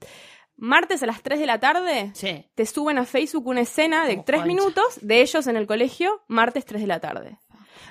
[0.58, 2.45] Martes a las 3 de la tarde Sí.
[2.54, 4.54] te suben a Facebook una escena de Como 3 concha.
[4.54, 7.38] minutos de ellos en el colegio, martes 3 de la tarde.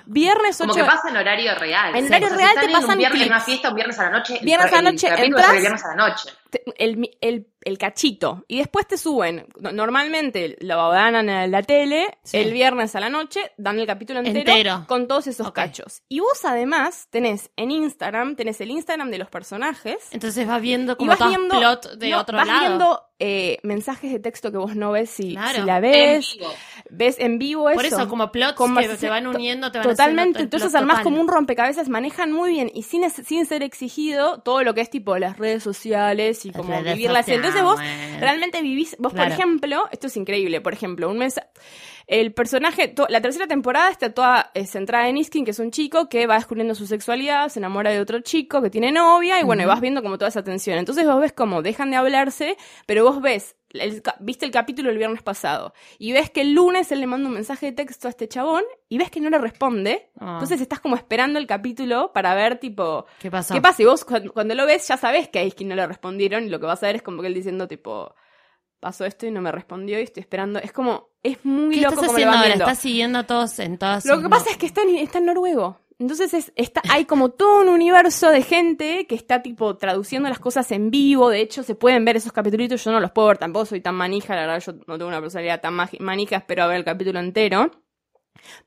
[0.05, 1.95] Viernes 8 Como que pasa en horario real.
[1.95, 3.45] En Sí, horario o sea, real si te en un pasan viernes, en una clips.
[3.45, 4.37] fiesta, un viernes a la noche.
[4.39, 6.29] el Viernes a la el noche, entras- sale el viernes a la noche.
[6.77, 8.45] El, el, el cachito.
[8.47, 9.47] Y después te suben.
[9.59, 12.37] no- Normalmente lo dan en la tele, Sí.
[12.37, 14.85] el viernes a la noche, dan el capítulo entero, Entero.
[14.87, 16.01] con todos esos cachos.
[16.09, 19.97] Y vos además tenés en Instagram, tenés el Instagram de los personajes.
[20.11, 22.59] Entonces vas viendo como vas viendo, plot de no, otro vas lado.
[22.67, 25.59] viendo eh, mensajes de texto que vos no ves si, Claro.
[25.59, 26.33] si la En ves.
[26.37, 26.51] vivo.
[26.89, 27.75] Ves en vivo eso.
[27.77, 30.99] Por eso, como plots Como que si- se van uniendo, te van Totalmente, entonces armás
[30.99, 31.03] total.
[31.03, 34.89] como un rompecabezas, manejan muy bien y sin, sin ser exigido todo lo que es
[34.89, 38.19] tipo las redes sociales y como redes vivir la Entonces vos sociales.
[38.19, 39.29] realmente vivís, vos Claro.
[39.29, 41.39] por ejemplo, esto es increíble, por ejemplo, un mes,
[42.07, 46.09] el personaje, la tercera temporada está toda eh, centrada en Iskin, que es un chico
[46.09, 49.61] que va descubriendo su sexualidad, se enamora de otro chico que tiene novia y bueno,
[49.61, 50.77] y vas viendo como toda esa tensión.
[50.79, 54.97] Entonces vos ves como dejan de hablarse, pero vos ves el viste el capítulo el
[54.97, 58.11] viernes pasado y ves que el lunes él le manda un mensaje de texto a
[58.11, 60.09] este chabón y ves que no le responde.
[60.19, 60.33] Ah.
[60.33, 63.53] Entonces estás como esperando el capítulo para ver tipo ¿Qué pasó?
[63.53, 63.81] qué pasa.
[63.81, 66.49] Y vos cuando, cuando lo ves ya sabés que a Iskin no le respondieron y
[66.49, 68.15] lo que vas a ver es como que él diciendo tipo
[68.79, 70.59] pasó esto y no me respondió y estoy esperando.
[70.59, 72.47] Es como es muy ¿Qué loco estás haciendo ahora?
[72.47, 72.63] viendo.
[72.65, 75.25] ¿Estás siguiendo a todos en todas Lo que pasa es que está en, está en
[75.25, 75.79] noruego.
[75.99, 80.39] Entonces es, está, hay como todo un universo de gente que está tipo traduciendo las
[80.39, 81.29] cosas en vivo.
[81.29, 82.81] De hecho, se pueden ver esos capítulos.
[82.81, 84.33] Yo no los puedo ver tampoco, soy tan manija.
[84.33, 86.37] La verdad, yo no tengo una personalidad tan manija.
[86.37, 87.69] Espero a ver el capítulo entero.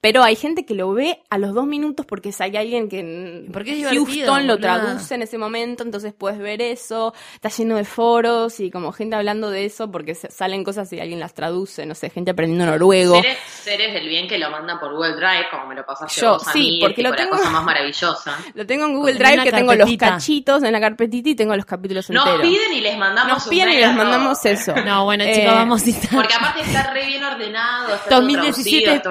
[0.00, 3.00] Pero hay gente que lo ve a los dos minutos porque si hay alguien que
[3.00, 7.14] en Porque es Houston lo traduce en ese momento, entonces puedes ver eso.
[7.34, 11.20] Está lleno de foros y como gente hablando de eso porque salen cosas y alguien
[11.20, 11.86] las traduce.
[11.86, 13.20] No sé, gente aprendiendo noruego.
[13.20, 16.32] Seres, seres del bien que lo mandan por Google Drive, como me lo pasaste Yo,
[16.34, 18.36] vos a sí, mí, porque es lo tengo- la cosa más maravillosa.
[18.54, 21.34] Lo tengo en Google En Drive, una que tengo los cachitos en la carpetita y
[21.34, 22.46] tengo los capítulos Nos enteros.
[22.46, 24.74] piden y les mandamos Nos piden y les mandamos eso.
[24.84, 26.10] No, bueno, Eh, chicos, vamos a estar.
[26.14, 29.02] Porque aparte está re bien ordenado, está todo 2017 traducido,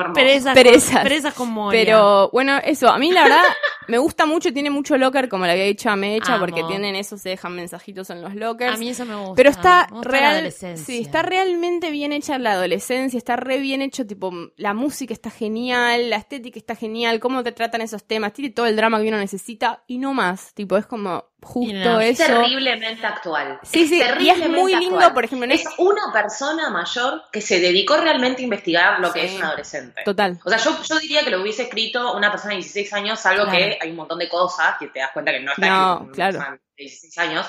[0.52, 0.70] hermoso.
[0.72, 1.34] presas, Perezas.
[1.34, 1.80] con Moria.
[1.84, 3.44] Pero bueno, eso, a mí la verdad
[3.92, 6.46] me gusta mucho, tiene mucho locker, como le había dicho a Mecha, Amo.
[6.46, 8.74] porque tienen eso, se dejan mensajitos en los lockers.
[8.74, 9.34] a mí eso me gusta.
[9.36, 14.08] Pero está gusta real, sí, está realmente bien hecha la adolescencia, está re bien hecho,
[14.08, 18.52] tipo, la música está genial, la estética está genial, cómo te tratan esos temas, tiene
[18.52, 22.00] todo el drama que uno necesita y no más, tipo, es como justo no.
[22.00, 22.32] Es eso.
[22.32, 23.60] terriblemente actual.
[23.64, 25.14] Sí, sí, y es muy lindo, actual.
[25.14, 29.12] por ejemplo, en Es es- una persona mayor que se dedicó realmente a investigar lo
[29.12, 30.04] que es un adolescente.
[30.06, 30.40] Total.
[30.46, 33.46] O sea, yo, yo diría que lo hubiese escrito una persona de 16 años, salvo
[33.46, 33.58] Claro.
[33.58, 36.10] que hay un montón de cosas que te das cuenta que no está No, en
[36.12, 36.38] claro.
[36.40, 37.46] persona de 16 años.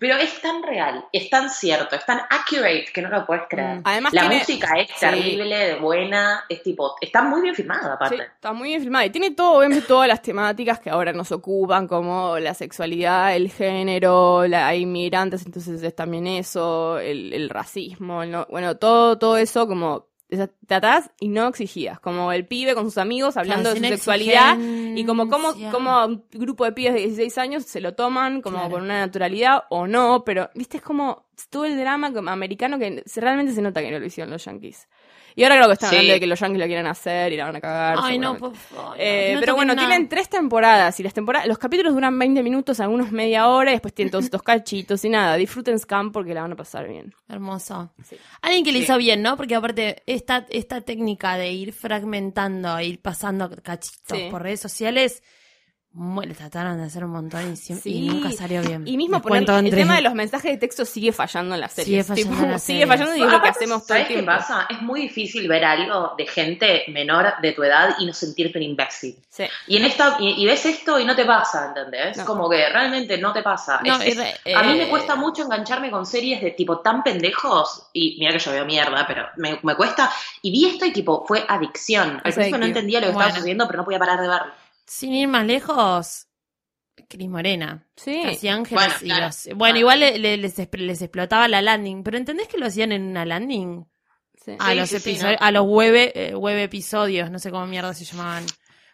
[0.00, 3.78] Pero es tan real, es tan cierto, es tan accurate que no lo puedes creer.
[3.78, 3.82] Mm.
[3.82, 8.16] Además la tiene- música es terrible, buena, es tipo, está muy bien filmada aparte.
[8.16, 11.32] Sí, está muy bien filmada y tiene todo, obviamente, todas las temáticas que ahora nos
[11.32, 17.50] ocupan, como la sexualidad, el género, la, hay inmigrantes, entonces es también eso, el, el
[17.50, 20.07] racismo, el no- bueno, todo, todo eso como
[20.66, 24.58] tratás y no exigías, como el pibe con sus amigos hablando Claro, de su sexualidad
[24.58, 25.70] y como exigencia.
[25.70, 28.72] como un grupo de pibes de 16 años se lo toman como Claro.
[28.72, 33.02] con una naturalidad o no, pero viste, es como todo el drama como americano que
[33.16, 34.86] realmente se nota que no lo hicieron los yankees.
[35.38, 35.96] Y ahora creo que están Sí.
[35.96, 37.98] hablando de que los yankees lo quieren hacer y la van a cagar.
[38.02, 38.96] Ay, no, por favor.
[38.98, 39.86] Eh, no pero bueno, nada.
[39.86, 43.74] tienen tres temporadas y las temporadas, los capítulos duran 20 minutos, algunos media hora y
[43.74, 45.36] después tienen todos estos cachitos y nada.
[45.36, 47.14] Disfruten Scam porque la van a pasar bien.
[47.28, 47.92] Hermoso.
[48.02, 48.16] Sí.
[48.42, 48.84] Alguien que le Sí.
[48.84, 49.36] hizo bien, ¿no?
[49.36, 54.28] Porque aparte, esta, esta técnica de ir fragmentando, ir pasando cachitos Sí.
[54.30, 55.22] por redes sociales,
[55.94, 58.00] le trataron de hacer un montón y, siem- y Sí.
[58.06, 58.86] nunca salió bien.
[58.86, 61.68] Y mismo cuento el entre- tema de los mensajes de texto sigue fallando en la
[61.68, 62.02] serie.
[62.04, 64.14] Sigue fallando en las sigue fallando y es lo que hacemos todo el ¿Sabes qué
[64.14, 64.30] tiempo.
[64.32, 64.66] pasa?
[64.70, 68.64] Es muy difícil ver algo de gente menor de tu edad y no sentirte un
[68.64, 69.16] imbécil.
[69.30, 69.44] Sí.
[69.66, 72.16] Y en esta y, y ves esto y no te pasa, ¿entendés?
[72.18, 72.24] No.
[72.26, 73.80] Como que realmente no te pasa.
[73.84, 76.78] No, Es- es- re- a mí eh, me cuesta mucho engancharme con series de tipo
[76.80, 80.10] tan pendejos y mira que yo veo mierda, pero me, me cuesta.
[80.42, 82.20] Y vi esto y tipo fue adicción.
[82.22, 83.26] Al principio no entendía lo que Bueno.
[83.26, 84.52] estaba sucediendo, pero no podía parar de verlo.
[84.88, 86.26] Sin ir más lejos,
[87.08, 87.86] Cris Morena.
[87.96, 88.22] Sí.
[88.24, 89.26] Casi Ángeles Bueno, y claro.
[89.26, 89.78] los- bueno, Claro.
[89.78, 93.24] igual le- le- les, les explotaba la landing, pero ¿entendés que lo hacían en una
[93.24, 93.84] landing?
[94.44, 94.56] Sí.
[94.58, 95.46] A Sí, los sí, sí, episodios, ¿no?
[95.46, 98.44] a los web, eh, web episodios, no sé cómo mierda se llamaban.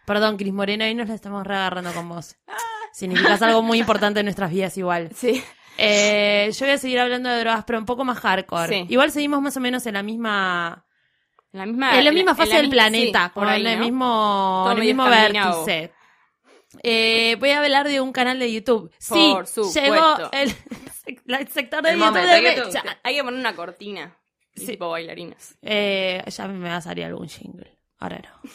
[0.05, 2.37] Perdón, Cris Morena, hoy nos la estamos reagarrando con vos.
[2.93, 5.11] Significas algo muy importante en nuestras vidas igual.
[5.15, 5.43] Sí.
[5.79, 8.69] Eh, yo voy a seguir hablando de drogas, pero un poco más hardcore.
[8.69, 8.87] Sí.
[8.91, 10.85] Igual seguimos más o menos en la misma,
[11.55, 14.69] En la misma, en la misma fase la del planeta, sí, por ahí, el mismo,
[14.73, 15.93] el mismo vértice.
[16.83, 18.91] Eh, voy a hablar de un canal de YouTube.
[18.99, 19.81] Sí, Por supuesto.
[19.81, 20.53] llegó el,
[21.39, 22.81] el sector de El YouTube momento, de hay que-.
[23.05, 24.19] Hay que poner una cortina.
[24.57, 24.67] Sí.
[24.67, 25.57] Tipo bailarinas.
[25.63, 27.79] Eh, ya me va a salir algún jingle.
[27.99, 28.51] Ahora no.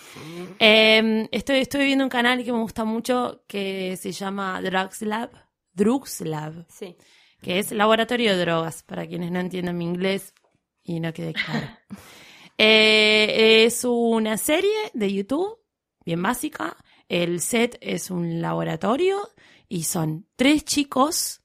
[0.59, 5.31] Eh, estoy, estoy viendo un canal que me gusta mucho que se llama Drugs Lab.
[5.71, 6.65] Drugs Lab.
[6.67, 6.97] Sí.
[7.41, 10.33] Que es laboratorio de drogas, para quienes no entiendan mi inglés
[10.83, 11.67] y no quede claro.
[12.61, 15.59] Eh, es una serie de YouTube,
[16.03, 16.75] bien básica.
[17.07, 19.29] El set es un laboratorio
[19.69, 21.41] y son tres chicos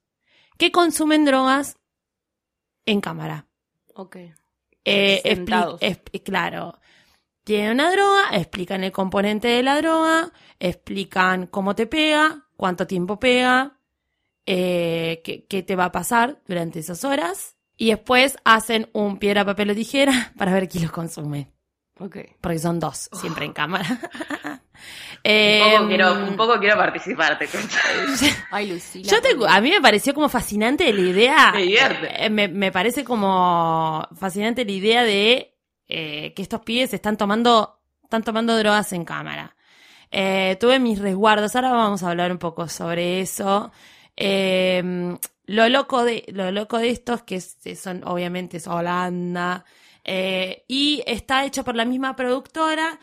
[0.59, 1.77] que consumen drogas
[2.85, 3.47] en cámara.
[3.95, 4.17] Ok.
[4.85, 5.81] Eh, Sentados.
[6.25, 6.81] claro.
[7.45, 13.21] Tienen una droga, explican el componente de la droga, explican cómo te pega, cuánto tiempo
[13.21, 13.79] pega,
[14.47, 17.54] eh, qué, qué te va a pasar durante esas horas.
[17.77, 21.51] Y después hacen un piedra, papel o tijera para ver quién los consume.
[22.01, 22.17] Ok.
[22.41, 23.85] Porque son dos, siempre en cámara.
[25.27, 27.75] Un poco, quiero, un poco quiero participar, te cuento.
[28.51, 29.09] Ay, Lucila.
[29.11, 31.53] Yo te- a mí me pareció como fascinante la idea.
[31.55, 32.27] Me divierte.
[32.27, 35.57] eh, me, me parece como fascinante la idea de
[35.89, 39.57] eh, que estos pibes están tomando, están tomando drogas en cámara.
[40.11, 43.73] Eh, tuve mis resguardos, ahora vamos a hablar un poco sobre eso.
[45.47, 49.65] Eh, lo loco de, lo loco de estos, que es- son, obviamente es Holanda,
[50.05, 52.99] eh, y está hecho por la misma productora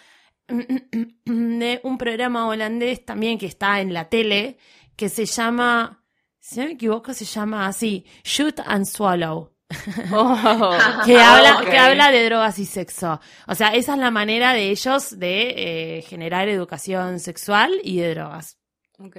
[0.48, 4.58] de un programa holandés también que está en la tele,
[4.96, 6.04] que se llama,
[6.40, 9.52] si no me equivoco, se llama así, Shoot and Swallow.
[10.14, 10.78] Oh.
[11.06, 13.22] Que, habla, que habla de drogas y sexo.
[13.48, 15.54] O sea, esa es la manera de ellos de
[15.98, 18.58] eh, generar educación sexual y de drogas.
[19.00, 19.16] Ok.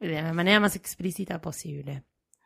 [0.00, 2.02] De la manera más explícita posible.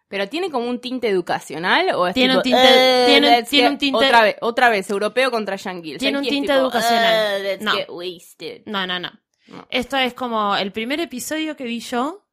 [0.08, 3.50] ¿Pero tiene como un tinte educacional o es Tiene tipo, un tinte- "Eh, tiene- let's
[3.50, 5.92] tiene get-" un tinte- Otra vez, otra vez, europeo contra yankee.
[5.92, 7.14] El Tiene un yankee tinte tipo, educacional.
[7.14, 7.72] "Eh, let's No.
[7.72, 8.62] get wasted".
[8.66, 9.10] No, no, no.
[9.48, 9.66] No.
[9.70, 12.24] Esto es como el primer episodio que vi yo.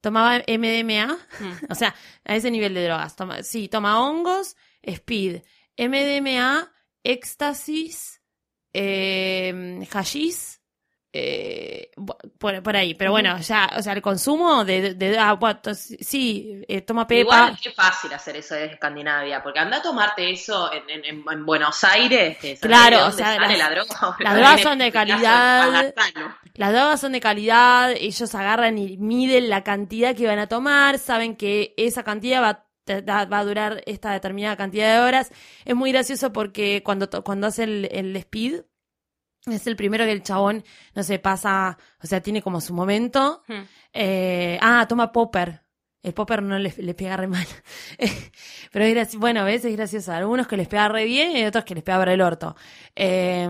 [0.00, 1.06] Tomaba MDMA.
[1.40, 1.52] Mm.
[1.70, 3.14] O sea, a ese nivel de drogas.
[3.16, 5.42] Toma, sí, toma hongos, speed,
[5.76, 6.72] MDMA,
[7.04, 8.20] éxtasis,
[8.72, 10.58] eh, hashish,
[11.12, 11.90] eh,
[12.38, 12.94] por, por ahí.
[12.94, 17.06] Pero bueno, ya, o sea, el consumo de, de, de- ah, bueno, sí, eh, toma
[17.06, 17.20] pepa.
[17.20, 21.24] Igual es fácil hacer eso desde Escandinavia, porque anda a tomarte eso en, en- en-
[21.30, 22.38] en Buenos Aires.
[22.38, 24.16] que Claro, de o sea, las- la droga.
[24.20, 25.92] las drogas son de este calidad.
[26.54, 30.98] Las drogas son de calidad, ellos agarran y miden la cantidad que van a tomar,
[30.98, 32.66] saben que esa cantidad va,
[33.02, 35.30] da- va a durar esta determinada cantidad de horas.
[35.64, 38.62] Es muy gracioso porque cuando, cuando hace el, el speed,
[39.46, 43.42] es el primero que el chabón, no sé, pasa, o sea, tiene como su momento.
[43.48, 43.62] Hmm.
[43.92, 45.60] Eh, ah, toma popper.
[46.02, 47.46] El popper no les, les pega re mal.
[48.72, 49.20] Pero es gracioso.
[49.20, 50.12] Bueno, ves, es gracioso.
[50.12, 52.56] Algunos que les pega re bien y otros que les pega por el orto.
[52.96, 53.48] Eh,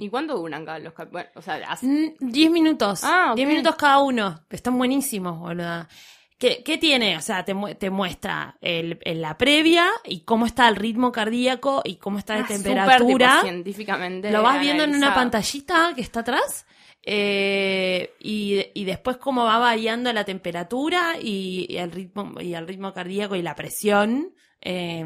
[0.00, 3.00] ¿Y cuánto duran cada los bueno, o sea, hace- Mm, 10 minutos.
[3.04, 3.36] Ah, ok.
[3.36, 4.40] 10 minutos cada uno.
[4.50, 5.88] Están buenísimos, boluda.
[6.38, 7.16] ¿Qué, qué tiene?
[7.16, 11.12] O sea, te, mu- te muestra el, el- la previa y cómo está el ritmo
[11.12, 13.28] cardíaco y cómo está de Ah, súper, temperatura.
[13.36, 14.30] tipo, científicamente.
[14.30, 16.66] Lo vas viendo en una pantallita que está atrás.
[17.02, 22.66] eh, y, y después cómo va variando la temperatura y, y el ritmo y el
[22.66, 25.04] ritmo cardíaco y la presión eh,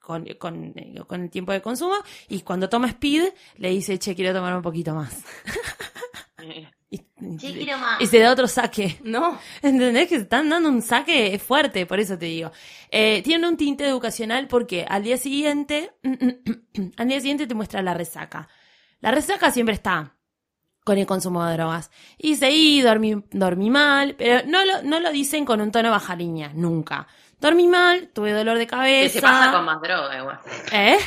[0.00, 0.74] con, con,
[1.08, 1.96] con el tiempo de consumo
[2.28, 3.24] y cuando toma speed
[3.56, 5.22] le dice che quiero tomar un poquito más
[6.40, 6.98] Eh, y,
[7.38, 7.68] Sí,
[8.00, 9.38] y- se da otro saque No.
[9.62, 10.08] ¿Entendés?
[10.08, 12.50] Que se están dando un saque fuerte, por eso te digo.
[12.90, 15.92] Eh, tiene un tinte educacional porque al día siguiente,
[16.96, 18.48] al día siguiente te muestra la resaca.
[19.00, 20.14] La resaca siempre está
[20.84, 21.90] con el consumo de drogas.
[22.16, 26.16] Y seguí, dormí, dormí mal, pero no lo, no lo dicen con un tono baja
[26.16, 27.06] línea, nunca.
[27.40, 29.12] Dormí mal, tuve dolor de cabeza.
[29.12, 30.40] se pasa con más droga igual.
[30.72, 30.98] ¿Eh?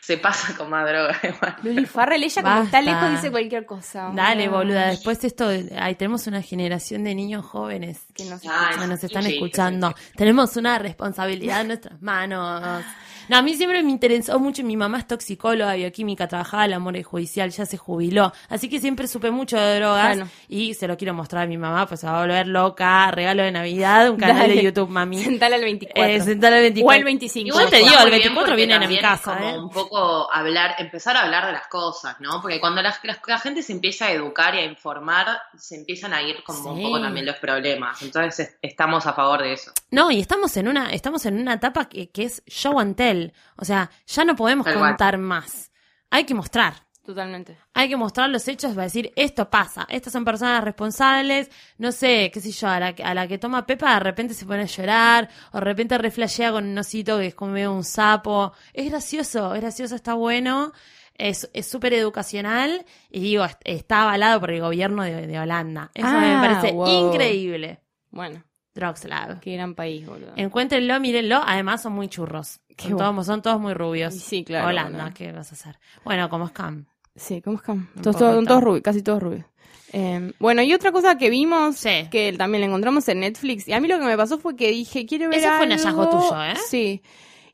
[0.00, 1.56] Se pasa con más droga igual.
[1.62, 2.78] Luli Farrell, ella como Basta.
[2.78, 4.10] está lejos dice cualquier cosa.
[4.14, 4.86] Dale, boluda.
[4.88, 9.24] Después esto, ahí tenemos una generación de niños jóvenes Que nos Ay, que nos están
[9.24, 9.88] sí, escuchando.
[9.96, 10.12] sí, sí.
[10.16, 12.84] Tenemos una responsabilidad en nuestras manos.
[13.28, 14.62] No, a mí siempre me interesó mucho.
[14.64, 18.32] Mi mamá es toxicóloga, bioquímica, trabajaba la morgue judicial, ya se jubiló.
[18.48, 20.28] Así que siempre supe mucho de drogas Bueno.
[20.48, 23.10] y se lo quiero mostrar a mi mamá, pues se va a volver loca.
[23.10, 24.54] Regalo de Navidad, un canal Dale.
[24.56, 25.22] de YouTube, mami.
[25.22, 26.12] Sentala al 24.
[26.12, 26.88] Eh, sentala al 24.
[26.88, 27.48] O al 25.
[27.48, 29.58] Igual te digo, el bien 24 porque vienen a mi casa, es como ¿eh?
[29.58, 32.40] un poco hablar, empezar a hablar de las cosas, ¿no?
[32.42, 36.12] Porque cuando la, la- la gente se empieza a educar y a informar, se empiezan
[36.14, 36.82] a ir como un Sí.
[36.84, 38.00] poco también los problemas.
[38.02, 39.72] Entonces es- estamos a favor de eso.
[39.90, 43.13] No, y estamos en una, estamos en una etapa que, que es show and tell.
[43.56, 44.90] O sea, ya no podemos Tal cual.
[44.90, 45.70] contar más.
[46.10, 46.74] Hay que mostrar.
[47.04, 47.58] Totalmente.
[47.74, 52.30] Hay que mostrar los hechos para decir, esto pasa, estas son personas responsables, no sé,
[52.32, 54.62] qué sé yo, a la, que- a la que toma Pepa de repente se pone
[54.62, 58.54] a llorar, o de repente reflashea con un osito que es como medio un sapo.
[58.72, 60.72] Es gracioso, es gracioso, está bueno,
[61.16, 65.90] es es súper educacional, y digo, est- está avalado por el gobierno de, de Holanda.
[65.92, 66.88] Eso me Ah, parece wow.
[67.12, 67.80] increíble.
[68.10, 68.42] Bueno,
[68.74, 69.40] Drugs Lab.
[69.40, 70.32] qué gran país, boludo.
[70.36, 72.60] Encuéntrenlo, mírenlo, además son muy churros.
[72.76, 73.12] Qué Son, bueno.
[73.12, 74.14] todos, son todos muy rubios.
[74.14, 75.12] Sí, claro, Holanda.
[75.14, 75.78] ¿qué vas a hacer?
[76.04, 76.86] Bueno, como Scam.
[77.14, 77.70] Sí, ¿cómo es que?
[77.70, 78.44] Un Todos, todos, todo.
[78.44, 79.44] todos rubios, casi todos rubios.
[79.92, 82.08] Eh, bueno, y otra cosa que vimos, Sí.
[82.10, 84.68] que también la encontramos en Netflix, y a mí lo que me pasó fue que
[84.72, 86.54] dije, quiero ver Ese fue un hallazgo tuyo, ¿eh?
[86.68, 87.00] Sí.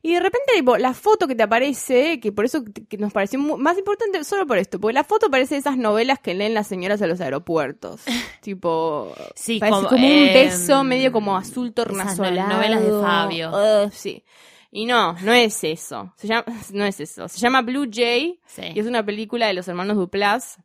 [0.03, 3.37] Y de repente, tipo, la foto que te aparece, que por eso que nos pareció
[3.39, 6.65] más importante solo por esto, porque la foto parece de esas novelas que leen las
[6.67, 8.01] señoras a los aeropuertos.
[8.41, 12.49] tipo, Sí, parece como, como, un eh, beso medio como azul tornasolado.
[12.49, 13.51] no- novelas de Fabio.
[13.51, 14.23] Ugh, sí.
[14.71, 16.13] Y no, no es eso.
[16.17, 17.27] Se llama, no es eso.
[17.27, 18.39] Se llama Blue Jay.
[18.47, 18.63] Sí.
[18.73, 20.57] Y es una película de los hermanos Duplass.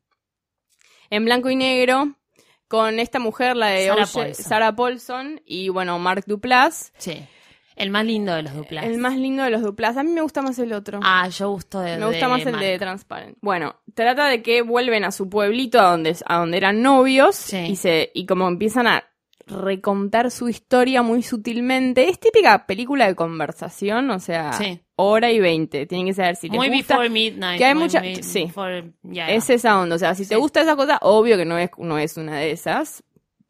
[1.11, 2.15] En blanco y negro.
[2.69, 4.45] Con esta mujer, la de Sarah Oye- Paulson.
[4.45, 5.41] Sarah Paulson.
[5.45, 6.93] Y bueno, Mark Duplass.
[6.99, 7.25] Sí.
[7.77, 8.85] El más lindo de los duplas.
[8.87, 9.97] El más lindo de los Duplass.
[9.99, 10.99] A mí me gusta más el otro.
[11.03, 13.37] Ah, yo gusto de me gusta de más el de Transparent.
[13.43, 17.37] Bueno, trata de que vuelven a su pueblito a donde, a donde eran novios.
[17.37, 17.59] Sí.
[17.59, 19.05] Y, se, y como empiezan a
[19.47, 22.09] recontar su historia muy sutilmente.
[22.09, 24.81] Es típica película de conversación, o sea, Sí.
[24.97, 25.87] hora y veinte.
[25.87, 26.95] Tienen que saber si les Muy gusta.
[26.95, 27.59] before midnight.
[27.59, 28.45] que hay muy mucha- mi- sí.
[28.47, 28.93] before-.
[29.29, 31.97] Es esa onda, o sea, si te gusta esa cosa, obvio que no es, no
[31.99, 33.05] es una de esas,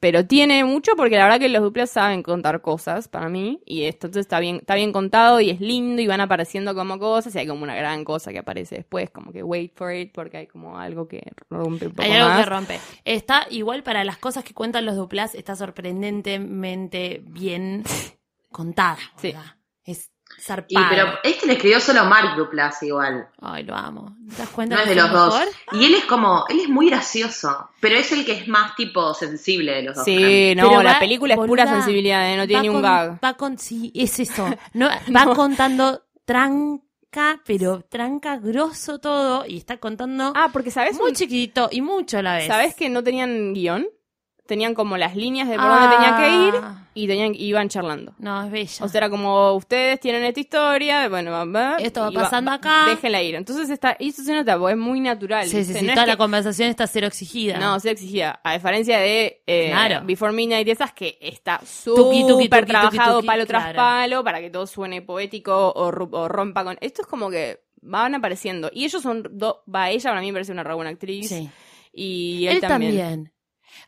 [0.06, 3.82] pero tiene mucho porque la verdad que los duplas saben contar cosas para mí y
[3.86, 7.34] esto entonces está bien, está bien contado y es lindo y van apareciendo como cosas
[7.34, 10.36] y hay como una gran cosa que aparece después, como que wait for it porque
[10.36, 12.44] hay como algo que rompe un poco Hay algo más.
[12.44, 12.80] que rompe.
[13.04, 17.82] Está igual para las cosas que cuentan los duplas, está sorprendentemente bien
[18.52, 18.98] contada.
[19.16, 19.34] Sí.
[20.68, 23.28] Y, pero este le escribió solo Mark Duplass igual.
[23.40, 24.16] Ay, lo amo.
[24.30, 25.40] ¿Te das cuenta No es que de los dos.
[25.72, 29.14] Y él es como, él es muy gracioso, pero es el que es más tipo
[29.14, 30.04] sensible de los dos.
[30.04, 32.36] Sí, no, Pero la va- película es pura sensibilidad, ¿eh?
[32.36, 33.18] no tiene ni un gag.
[33.24, 34.46] Va con, sí, es eso.
[34.74, 35.34] No, va No.
[35.34, 41.68] contando tranca, pero tranca grosso todo y está contando Ah, porque sabes muy un- chiquitito
[41.72, 42.46] y mucho a la vez.
[42.46, 43.86] ¿Sabes que no tenían guion?
[44.46, 48.14] Tenían como las líneas de por dónde tenía que ir Ah, y tenían iban charlando.
[48.18, 48.84] No, es bella.
[48.84, 52.86] O sea, era como ustedes tienen esta historia, bueno, va- va, Esto va pasando acá.
[52.88, 53.34] Déjenla ir.
[53.34, 55.46] Entonces está, y eso se nota, porque es muy natural.
[55.48, 57.58] sí, sí, toda que- la conversación está cero exigida.
[57.58, 58.40] no, se exigía.
[58.44, 60.06] A diferencia de eh, Claro.
[60.06, 64.66] Before Midnight y esas que está súper trabajado tuki, palo tras palo para que todo
[64.66, 66.78] suene poético o, o rompa con...
[66.80, 68.70] Esto es como que van apareciendo.
[68.72, 69.56] Y ellos son dos...
[69.72, 71.28] Va, ella para mí me parece una re buena actriz.
[71.28, 71.48] Sí.
[71.92, 73.32] Y él, Él también.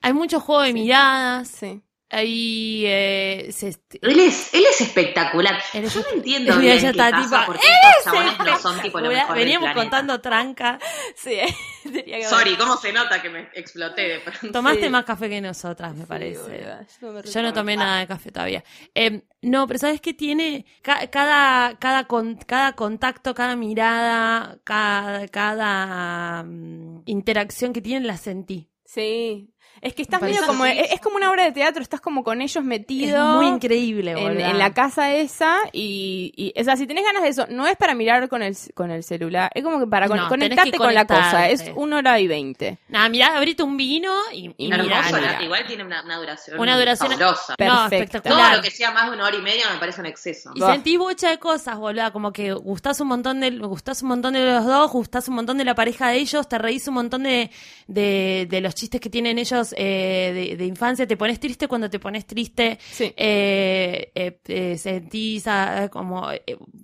[0.03, 0.74] Hay mucho juego de Sí.
[0.74, 1.48] miradas.
[1.48, 1.83] Sí.
[2.11, 2.85] Hay.
[2.87, 5.61] eh, se est- Él es, él es espectacular.
[5.74, 8.59] Él es Yo no entiendo bien ya qué está, pasa tipo, porque estos chabones no
[8.59, 10.78] son tipo lo mejor del Veníamos contando tranca.
[11.16, 11.36] Sí,
[11.82, 14.53] tenía que Sorry, ¿cómo se nota que me exploté de pronto?
[14.53, 14.89] Tomaste Sí.
[14.89, 16.64] más café que nosotras, me Sí, parece.
[17.03, 17.76] yo me Yo no tomé retomé.
[17.76, 18.64] nada de café todavía.
[18.95, 20.64] Eh, no, pero ¿sabes qué tiene?
[20.80, 28.16] Ca- cada, cada, con- cada contacto, cada mirada, cada, cada mm, interacción que tienen la
[28.16, 28.70] sentí.
[28.86, 29.51] Sí.
[29.81, 32.24] Es que estás Me medio como, es, es como una obra de teatro, estás como
[32.24, 33.37] con ellos Es metidos.
[33.37, 37.29] muy increíble, en, en la casa esa y, y, o sea, si tenés ganas de
[37.29, 40.16] eso, no es para mirar con el, con el celular, es como que para con-
[40.16, 42.79] No, conectarte que con la cosa, es una hora y veinte.
[42.89, 45.33] Nada, mirá, abrite un vino y, y mirá, Hermoso, mirá.
[45.39, 47.53] la- igual tiene una, una duración, Una duración- fabulosa.
[47.53, 47.97] No, Perfecta.
[47.97, 48.47] espectacular.
[48.49, 50.51] Todo lo que sea más de una hora y media me parece un exceso.
[50.55, 54.35] Y sentí bocha de cosas, boluda, como que gustás un montón de, gustás un montón
[54.35, 57.22] de los dos, gustás un montón de la pareja de ellos, te reís un montón
[57.22, 57.51] de,
[57.87, 61.91] de, de los chistes que tienen ellos eh, de, de infancia, te pones triste cuando
[61.91, 63.12] te pones triste, Sí.
[63.16, 64.11] eh,
[64.47, 66.43] eh, sentís ah, como eh,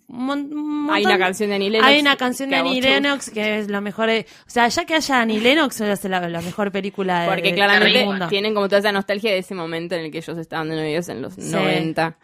[0.08, 1.88] un mon- un Hay una canción de Annie Lennox.
[1.90, 2.80] Hay una canción de Annie.
[2.80, 6.28] Lennox que es la mejor, eh, o sea, ya que haya Annie Lennox es la,
[6.28, 8.28] la mejor película de, Porque claramente del mundo.
[8.28, 11.08] tienen como toda esa nostalgia de ese momento en el que ellos estaban de novios
[11.08, 12.16] en los 90.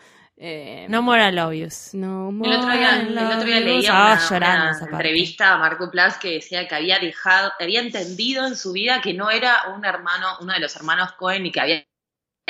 [0.43, 1.93] Eh, No love yous.
[1.93, 6.66] no El otro día, el otro día leía una, entrevista a Marco Plus que decía
[6.66, 10.61] que había dejado, había entendido en su vida que no era un hermano, uno de
[10.61, 11.84] los hermanos Cohen y que había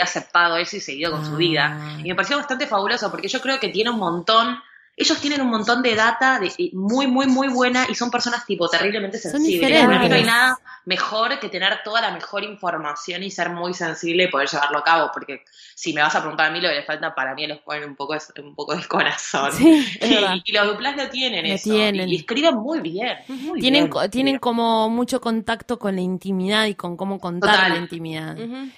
[0.00, 1.80] aceptado eso y seguido con su vida.
[1.80, 1.96] Ah.
[1.98, 4.62] Y me pareció bastante fabuloso porque yo creo que tiene un montón,
[5.00, 8.68] ellos tienen un montón de data de, muy, muy, muy buena y son personas tipo
[8.68, 9.84] terriblemente sensibles.
[9.86, 14.28] no hay nada mejor que tener toda la mejor información y ser muy sensible y
[14.28, 15.44] poder llevarlo a cabo porque
[15.74, 17.84] si me vas a preguntar a mí lo que le falta para mí los Cohen
[17.84, 19.52] un poco un poco de corazón.
[19.52, 19.86] Sí.
[20.02, 21.70] Y, y los duplas lo tienen Lo eso.
[21.70, 22.08] tienen.
[22.08, 23.18] Y, y escriben muy bien.
[23.28, 23.90] muy Tienen, bien.
[23.90, 27.72] co- tienen como mucho contacto con la intimidad y con cómo contar Total.
[27.72, 28.36] la intimidad.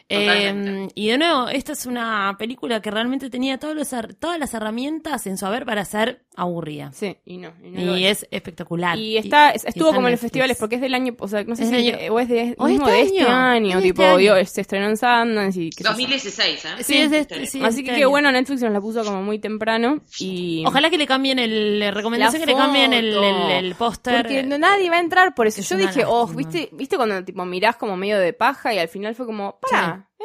[0.09, 0.93] Eh, Totalmente.
[0.95, 5.27] y de nuevo, esta es una película que realmente tenía todos los, todas las herramientas
[5.27, 6.93] en su haber para ser aburrida.
[6.93, 7.53] Sí, y no.
[7.63, 8.23] Y, no lo Y es.
[8.23, 8.99] es espectacular.
[8.99, 11.45] Y está, y estuvo está como en los festivales porque es del año, o sea,
[11.45, 13.29] no sé Es si año- de- o es de, o mismo este de este año,
[13.37, 14.45] año, es de tipo, este año.
[14.47, 15.91] se estrenó en Sundance y qué sé yo.
[15.91, 16.69] 2016, ¿eh?
[16.85, 18.11] Sí, es de este- sí, Así este que qué año.
[18.11, 20.65] bueno, Netflix nos la puso como muy temprano y...
[20.67, 21.79] Ojalá que le cambien el.
[21.79, 24.23] le Recomendación que le cambien el, el, el póster.
[24.23, 25.61] Porque no- nadie va a entrar por eso.
[25.61, 26.27] Es Yo dije, oh.
[26.29, 30.09] ¿viste, ¿viste cuando tipo mirás como medio de paja y al final fue como, para,
[30.19, 30.25] eh,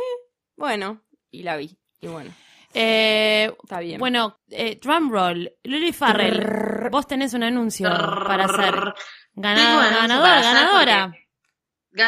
[0.56, 1.78] bueno, y la vi.
[2.02, 2.32] Y bueno,
[2.80, 3.98] Eh, está bien.
[4.00, 5.52] bueno, eh, drum roll.
[5.64, 8.74] Lily Farrell, vos tenés un anuncio para hacer.
[8.76, 8.94] Tengo
[9.34, 11.14] Gana- un anuncio ganadora, ganadora.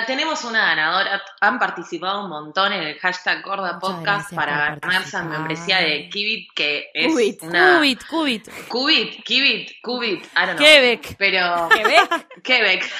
[0.05, 5.24] Tenemos una ganadora, han participado un montón en el hashtag Gorda Podcast para ganarse la
[5.24, 7.41] membresía de Kibit, que es Qubit.
[7.41, 7.78] una...
[7.78, 8.49] Cubit, Cubit.
[8.67, 10.57] Qubit, Kibit, Qubit, I don't know.
[10.67, 11.15] Quebec.
[11.17, 11.70] Pero...
[11.70, 12.28] Quebec.
[12.43, 12.91] Quebec.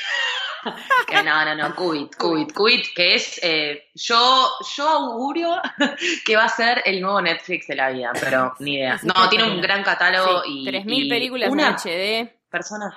[1.08, 4.48] Que no, no, no, Qubit, Qubit, Qubit, que es, eh, yo,
[4.78, 5.62] yo augurio
[6.26, 9.00] que va a ser el nuevo Netflix de la vida, pero ni idea.
[9.04, 10.68] No, tiene un gran catálogo Sí, y...
[10.68, 12.32] 3.000 y películas una en HD.
[12.50, 12.96] persona...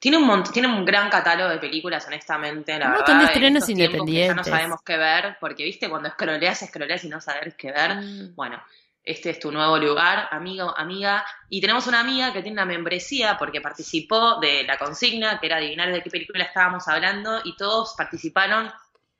[0.00, 2.96] Tiene un mont- tiene un gran catálogo de películas, honestamente, la Un verdad.
[2.98, 4.36] montón de en estrenos que Ya independientes.
[4.36, 7.96] no sabemos qué ver, porque, viste, cuando escroleas, escroleas y no sabes qué ver.
[7.96, 8.34] Mm.
[8.36, 8.62] Bueno,
[9.08, 11.24] este es tu nuevo lugar, amigo, amiga.
[11.48, 15.56] Y tenemos una amiga que tiene una membresía porque participó de la consigna, que era
[15.56, 18.70] adivinar de qué película estábamos hablando, y todos participaron.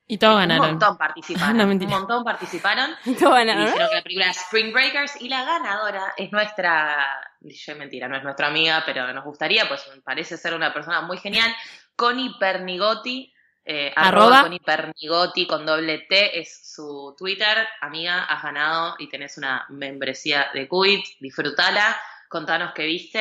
[0.07, 0.67] Y todos Un ganaron.
[0.71, 1.57] montón participaron.
[1.57, 2.91] No, un montón participaron.
[3.05, 3.65] Y ganado, ¿no?
[3.65, 7.05] dijeron que la película es Spring Breakers y la ganadora es nuestra,
[7.41, 11.17] yo mentira, no es nuestra amiga, pero nos gustaría, pues parece ser una persona muy
[11.17, 11.51] genial,
[11.95, 13.33] Connie Pernigotti,
[13.71, 14.25] eh, Arroba.
[14.25, 19.65] arroba Connie Pernigotti con doble T es su Twitter, amiga, has ganado y tenés una
[19.69, 21.95] membresía de Quit, disfrútala,
[22.29, 23.19] contanos qué viste.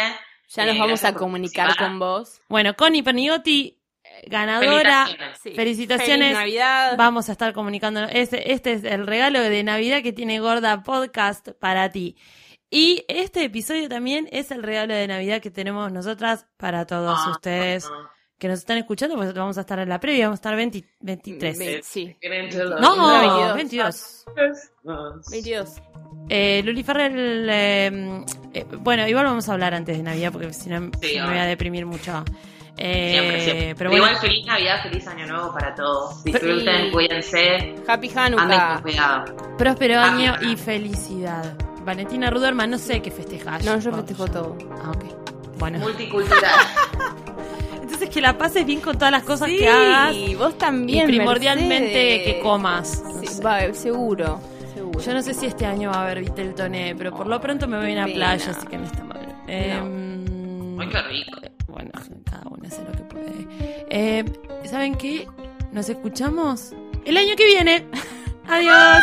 [0.48, 2.40] Ya nos Eh, vamos a comunicar con vos.
[2.48, 5.04] Bueno, Connie Pernigotti, eh, ganadora.
[5.04, 5.38] Felicitaciones.
[5.42, 5.50] Sí.
[5.54, 6.28] Felicitaciones.
[6.28, 6.94] Feliz Navidad.
[6.96, 8.04] Vamos a estar comunicando.
[8.04, 12.16] Este, este es el regalo de Navidad que tiene Gorda Podcast para ti.
[12.70, 17.30] Y este episodio también es el regalo de Navidad que tenemos nosotras para todos Ah,
[17.32, 20.40] ustedes ah, que nos están escuchando, pues vamos a estar en la previa, vamos a
[20.40, 21.58] estar 20 23.
[21.58, 22.16] Ve- Sí.
[22.80, 24.24] No, No, 22.
[24.34, 24.70] 22.
[25.30, 25.70] 22.
[26.30, 28.24] Eh, Luli eh,
[28.54, 31.38] eh, bueno, igual vamos a hablar antes de Navidad porque si no Sí, me voy
[31.38, 32.24] a deprimir mucho.
[32.76, 33.74] Eh, Siempre, siempre.
[33.74, 36.22] Pero bueno, Igual feliz Navidad, feliz Año Nuevo para todos.
[36.22, 36.90] Disfruten, Sí.
[36.92, 38.82] cuídense, Happy anden con Hanukkah.
[38.82, 39.56] cuidado.
[39.56, 41.56] próspero año y felicidad.
[41.84, 43.64] Valentina Ruderman, no sé qué festejas.
[43.64, 44.56] No, yo festejo todo.
[44.84, 45.58] Ah, ok.
[45.58, 46.54] Bueno, Multicultural.
[47.88, 51.08] entonces que la pases bien con todas las cosas Sí, que hagas vos también.
[51.08, 52.22] y primordialmente Mercedes.
[52.34, 53.02] que comas.
[53.04, 53.42] No Sí, sé.
[53.42, 54.40] va, seguro.
[54.74, 55.00] seguro.
[55.00, 57.78] Yo no sé si este año va a haber Viteltoné, pero por lo pronto me
[57.78, 59.18] voy a una playa, así que no está mal.
[59.46, 61.40] Em, Ay, qué rico.
[61.66, 61.90] Bueno,
[62.24, 63.46] cada uno hace lo que puede.
[63.90, 64.24] Eh,
[64.64, 65.26] ¿Saben qué?
[65.72, 66.72] Nos escuchamos
[67.04, 67.84] el año que viene.
[68.48, 69.02] Adiós.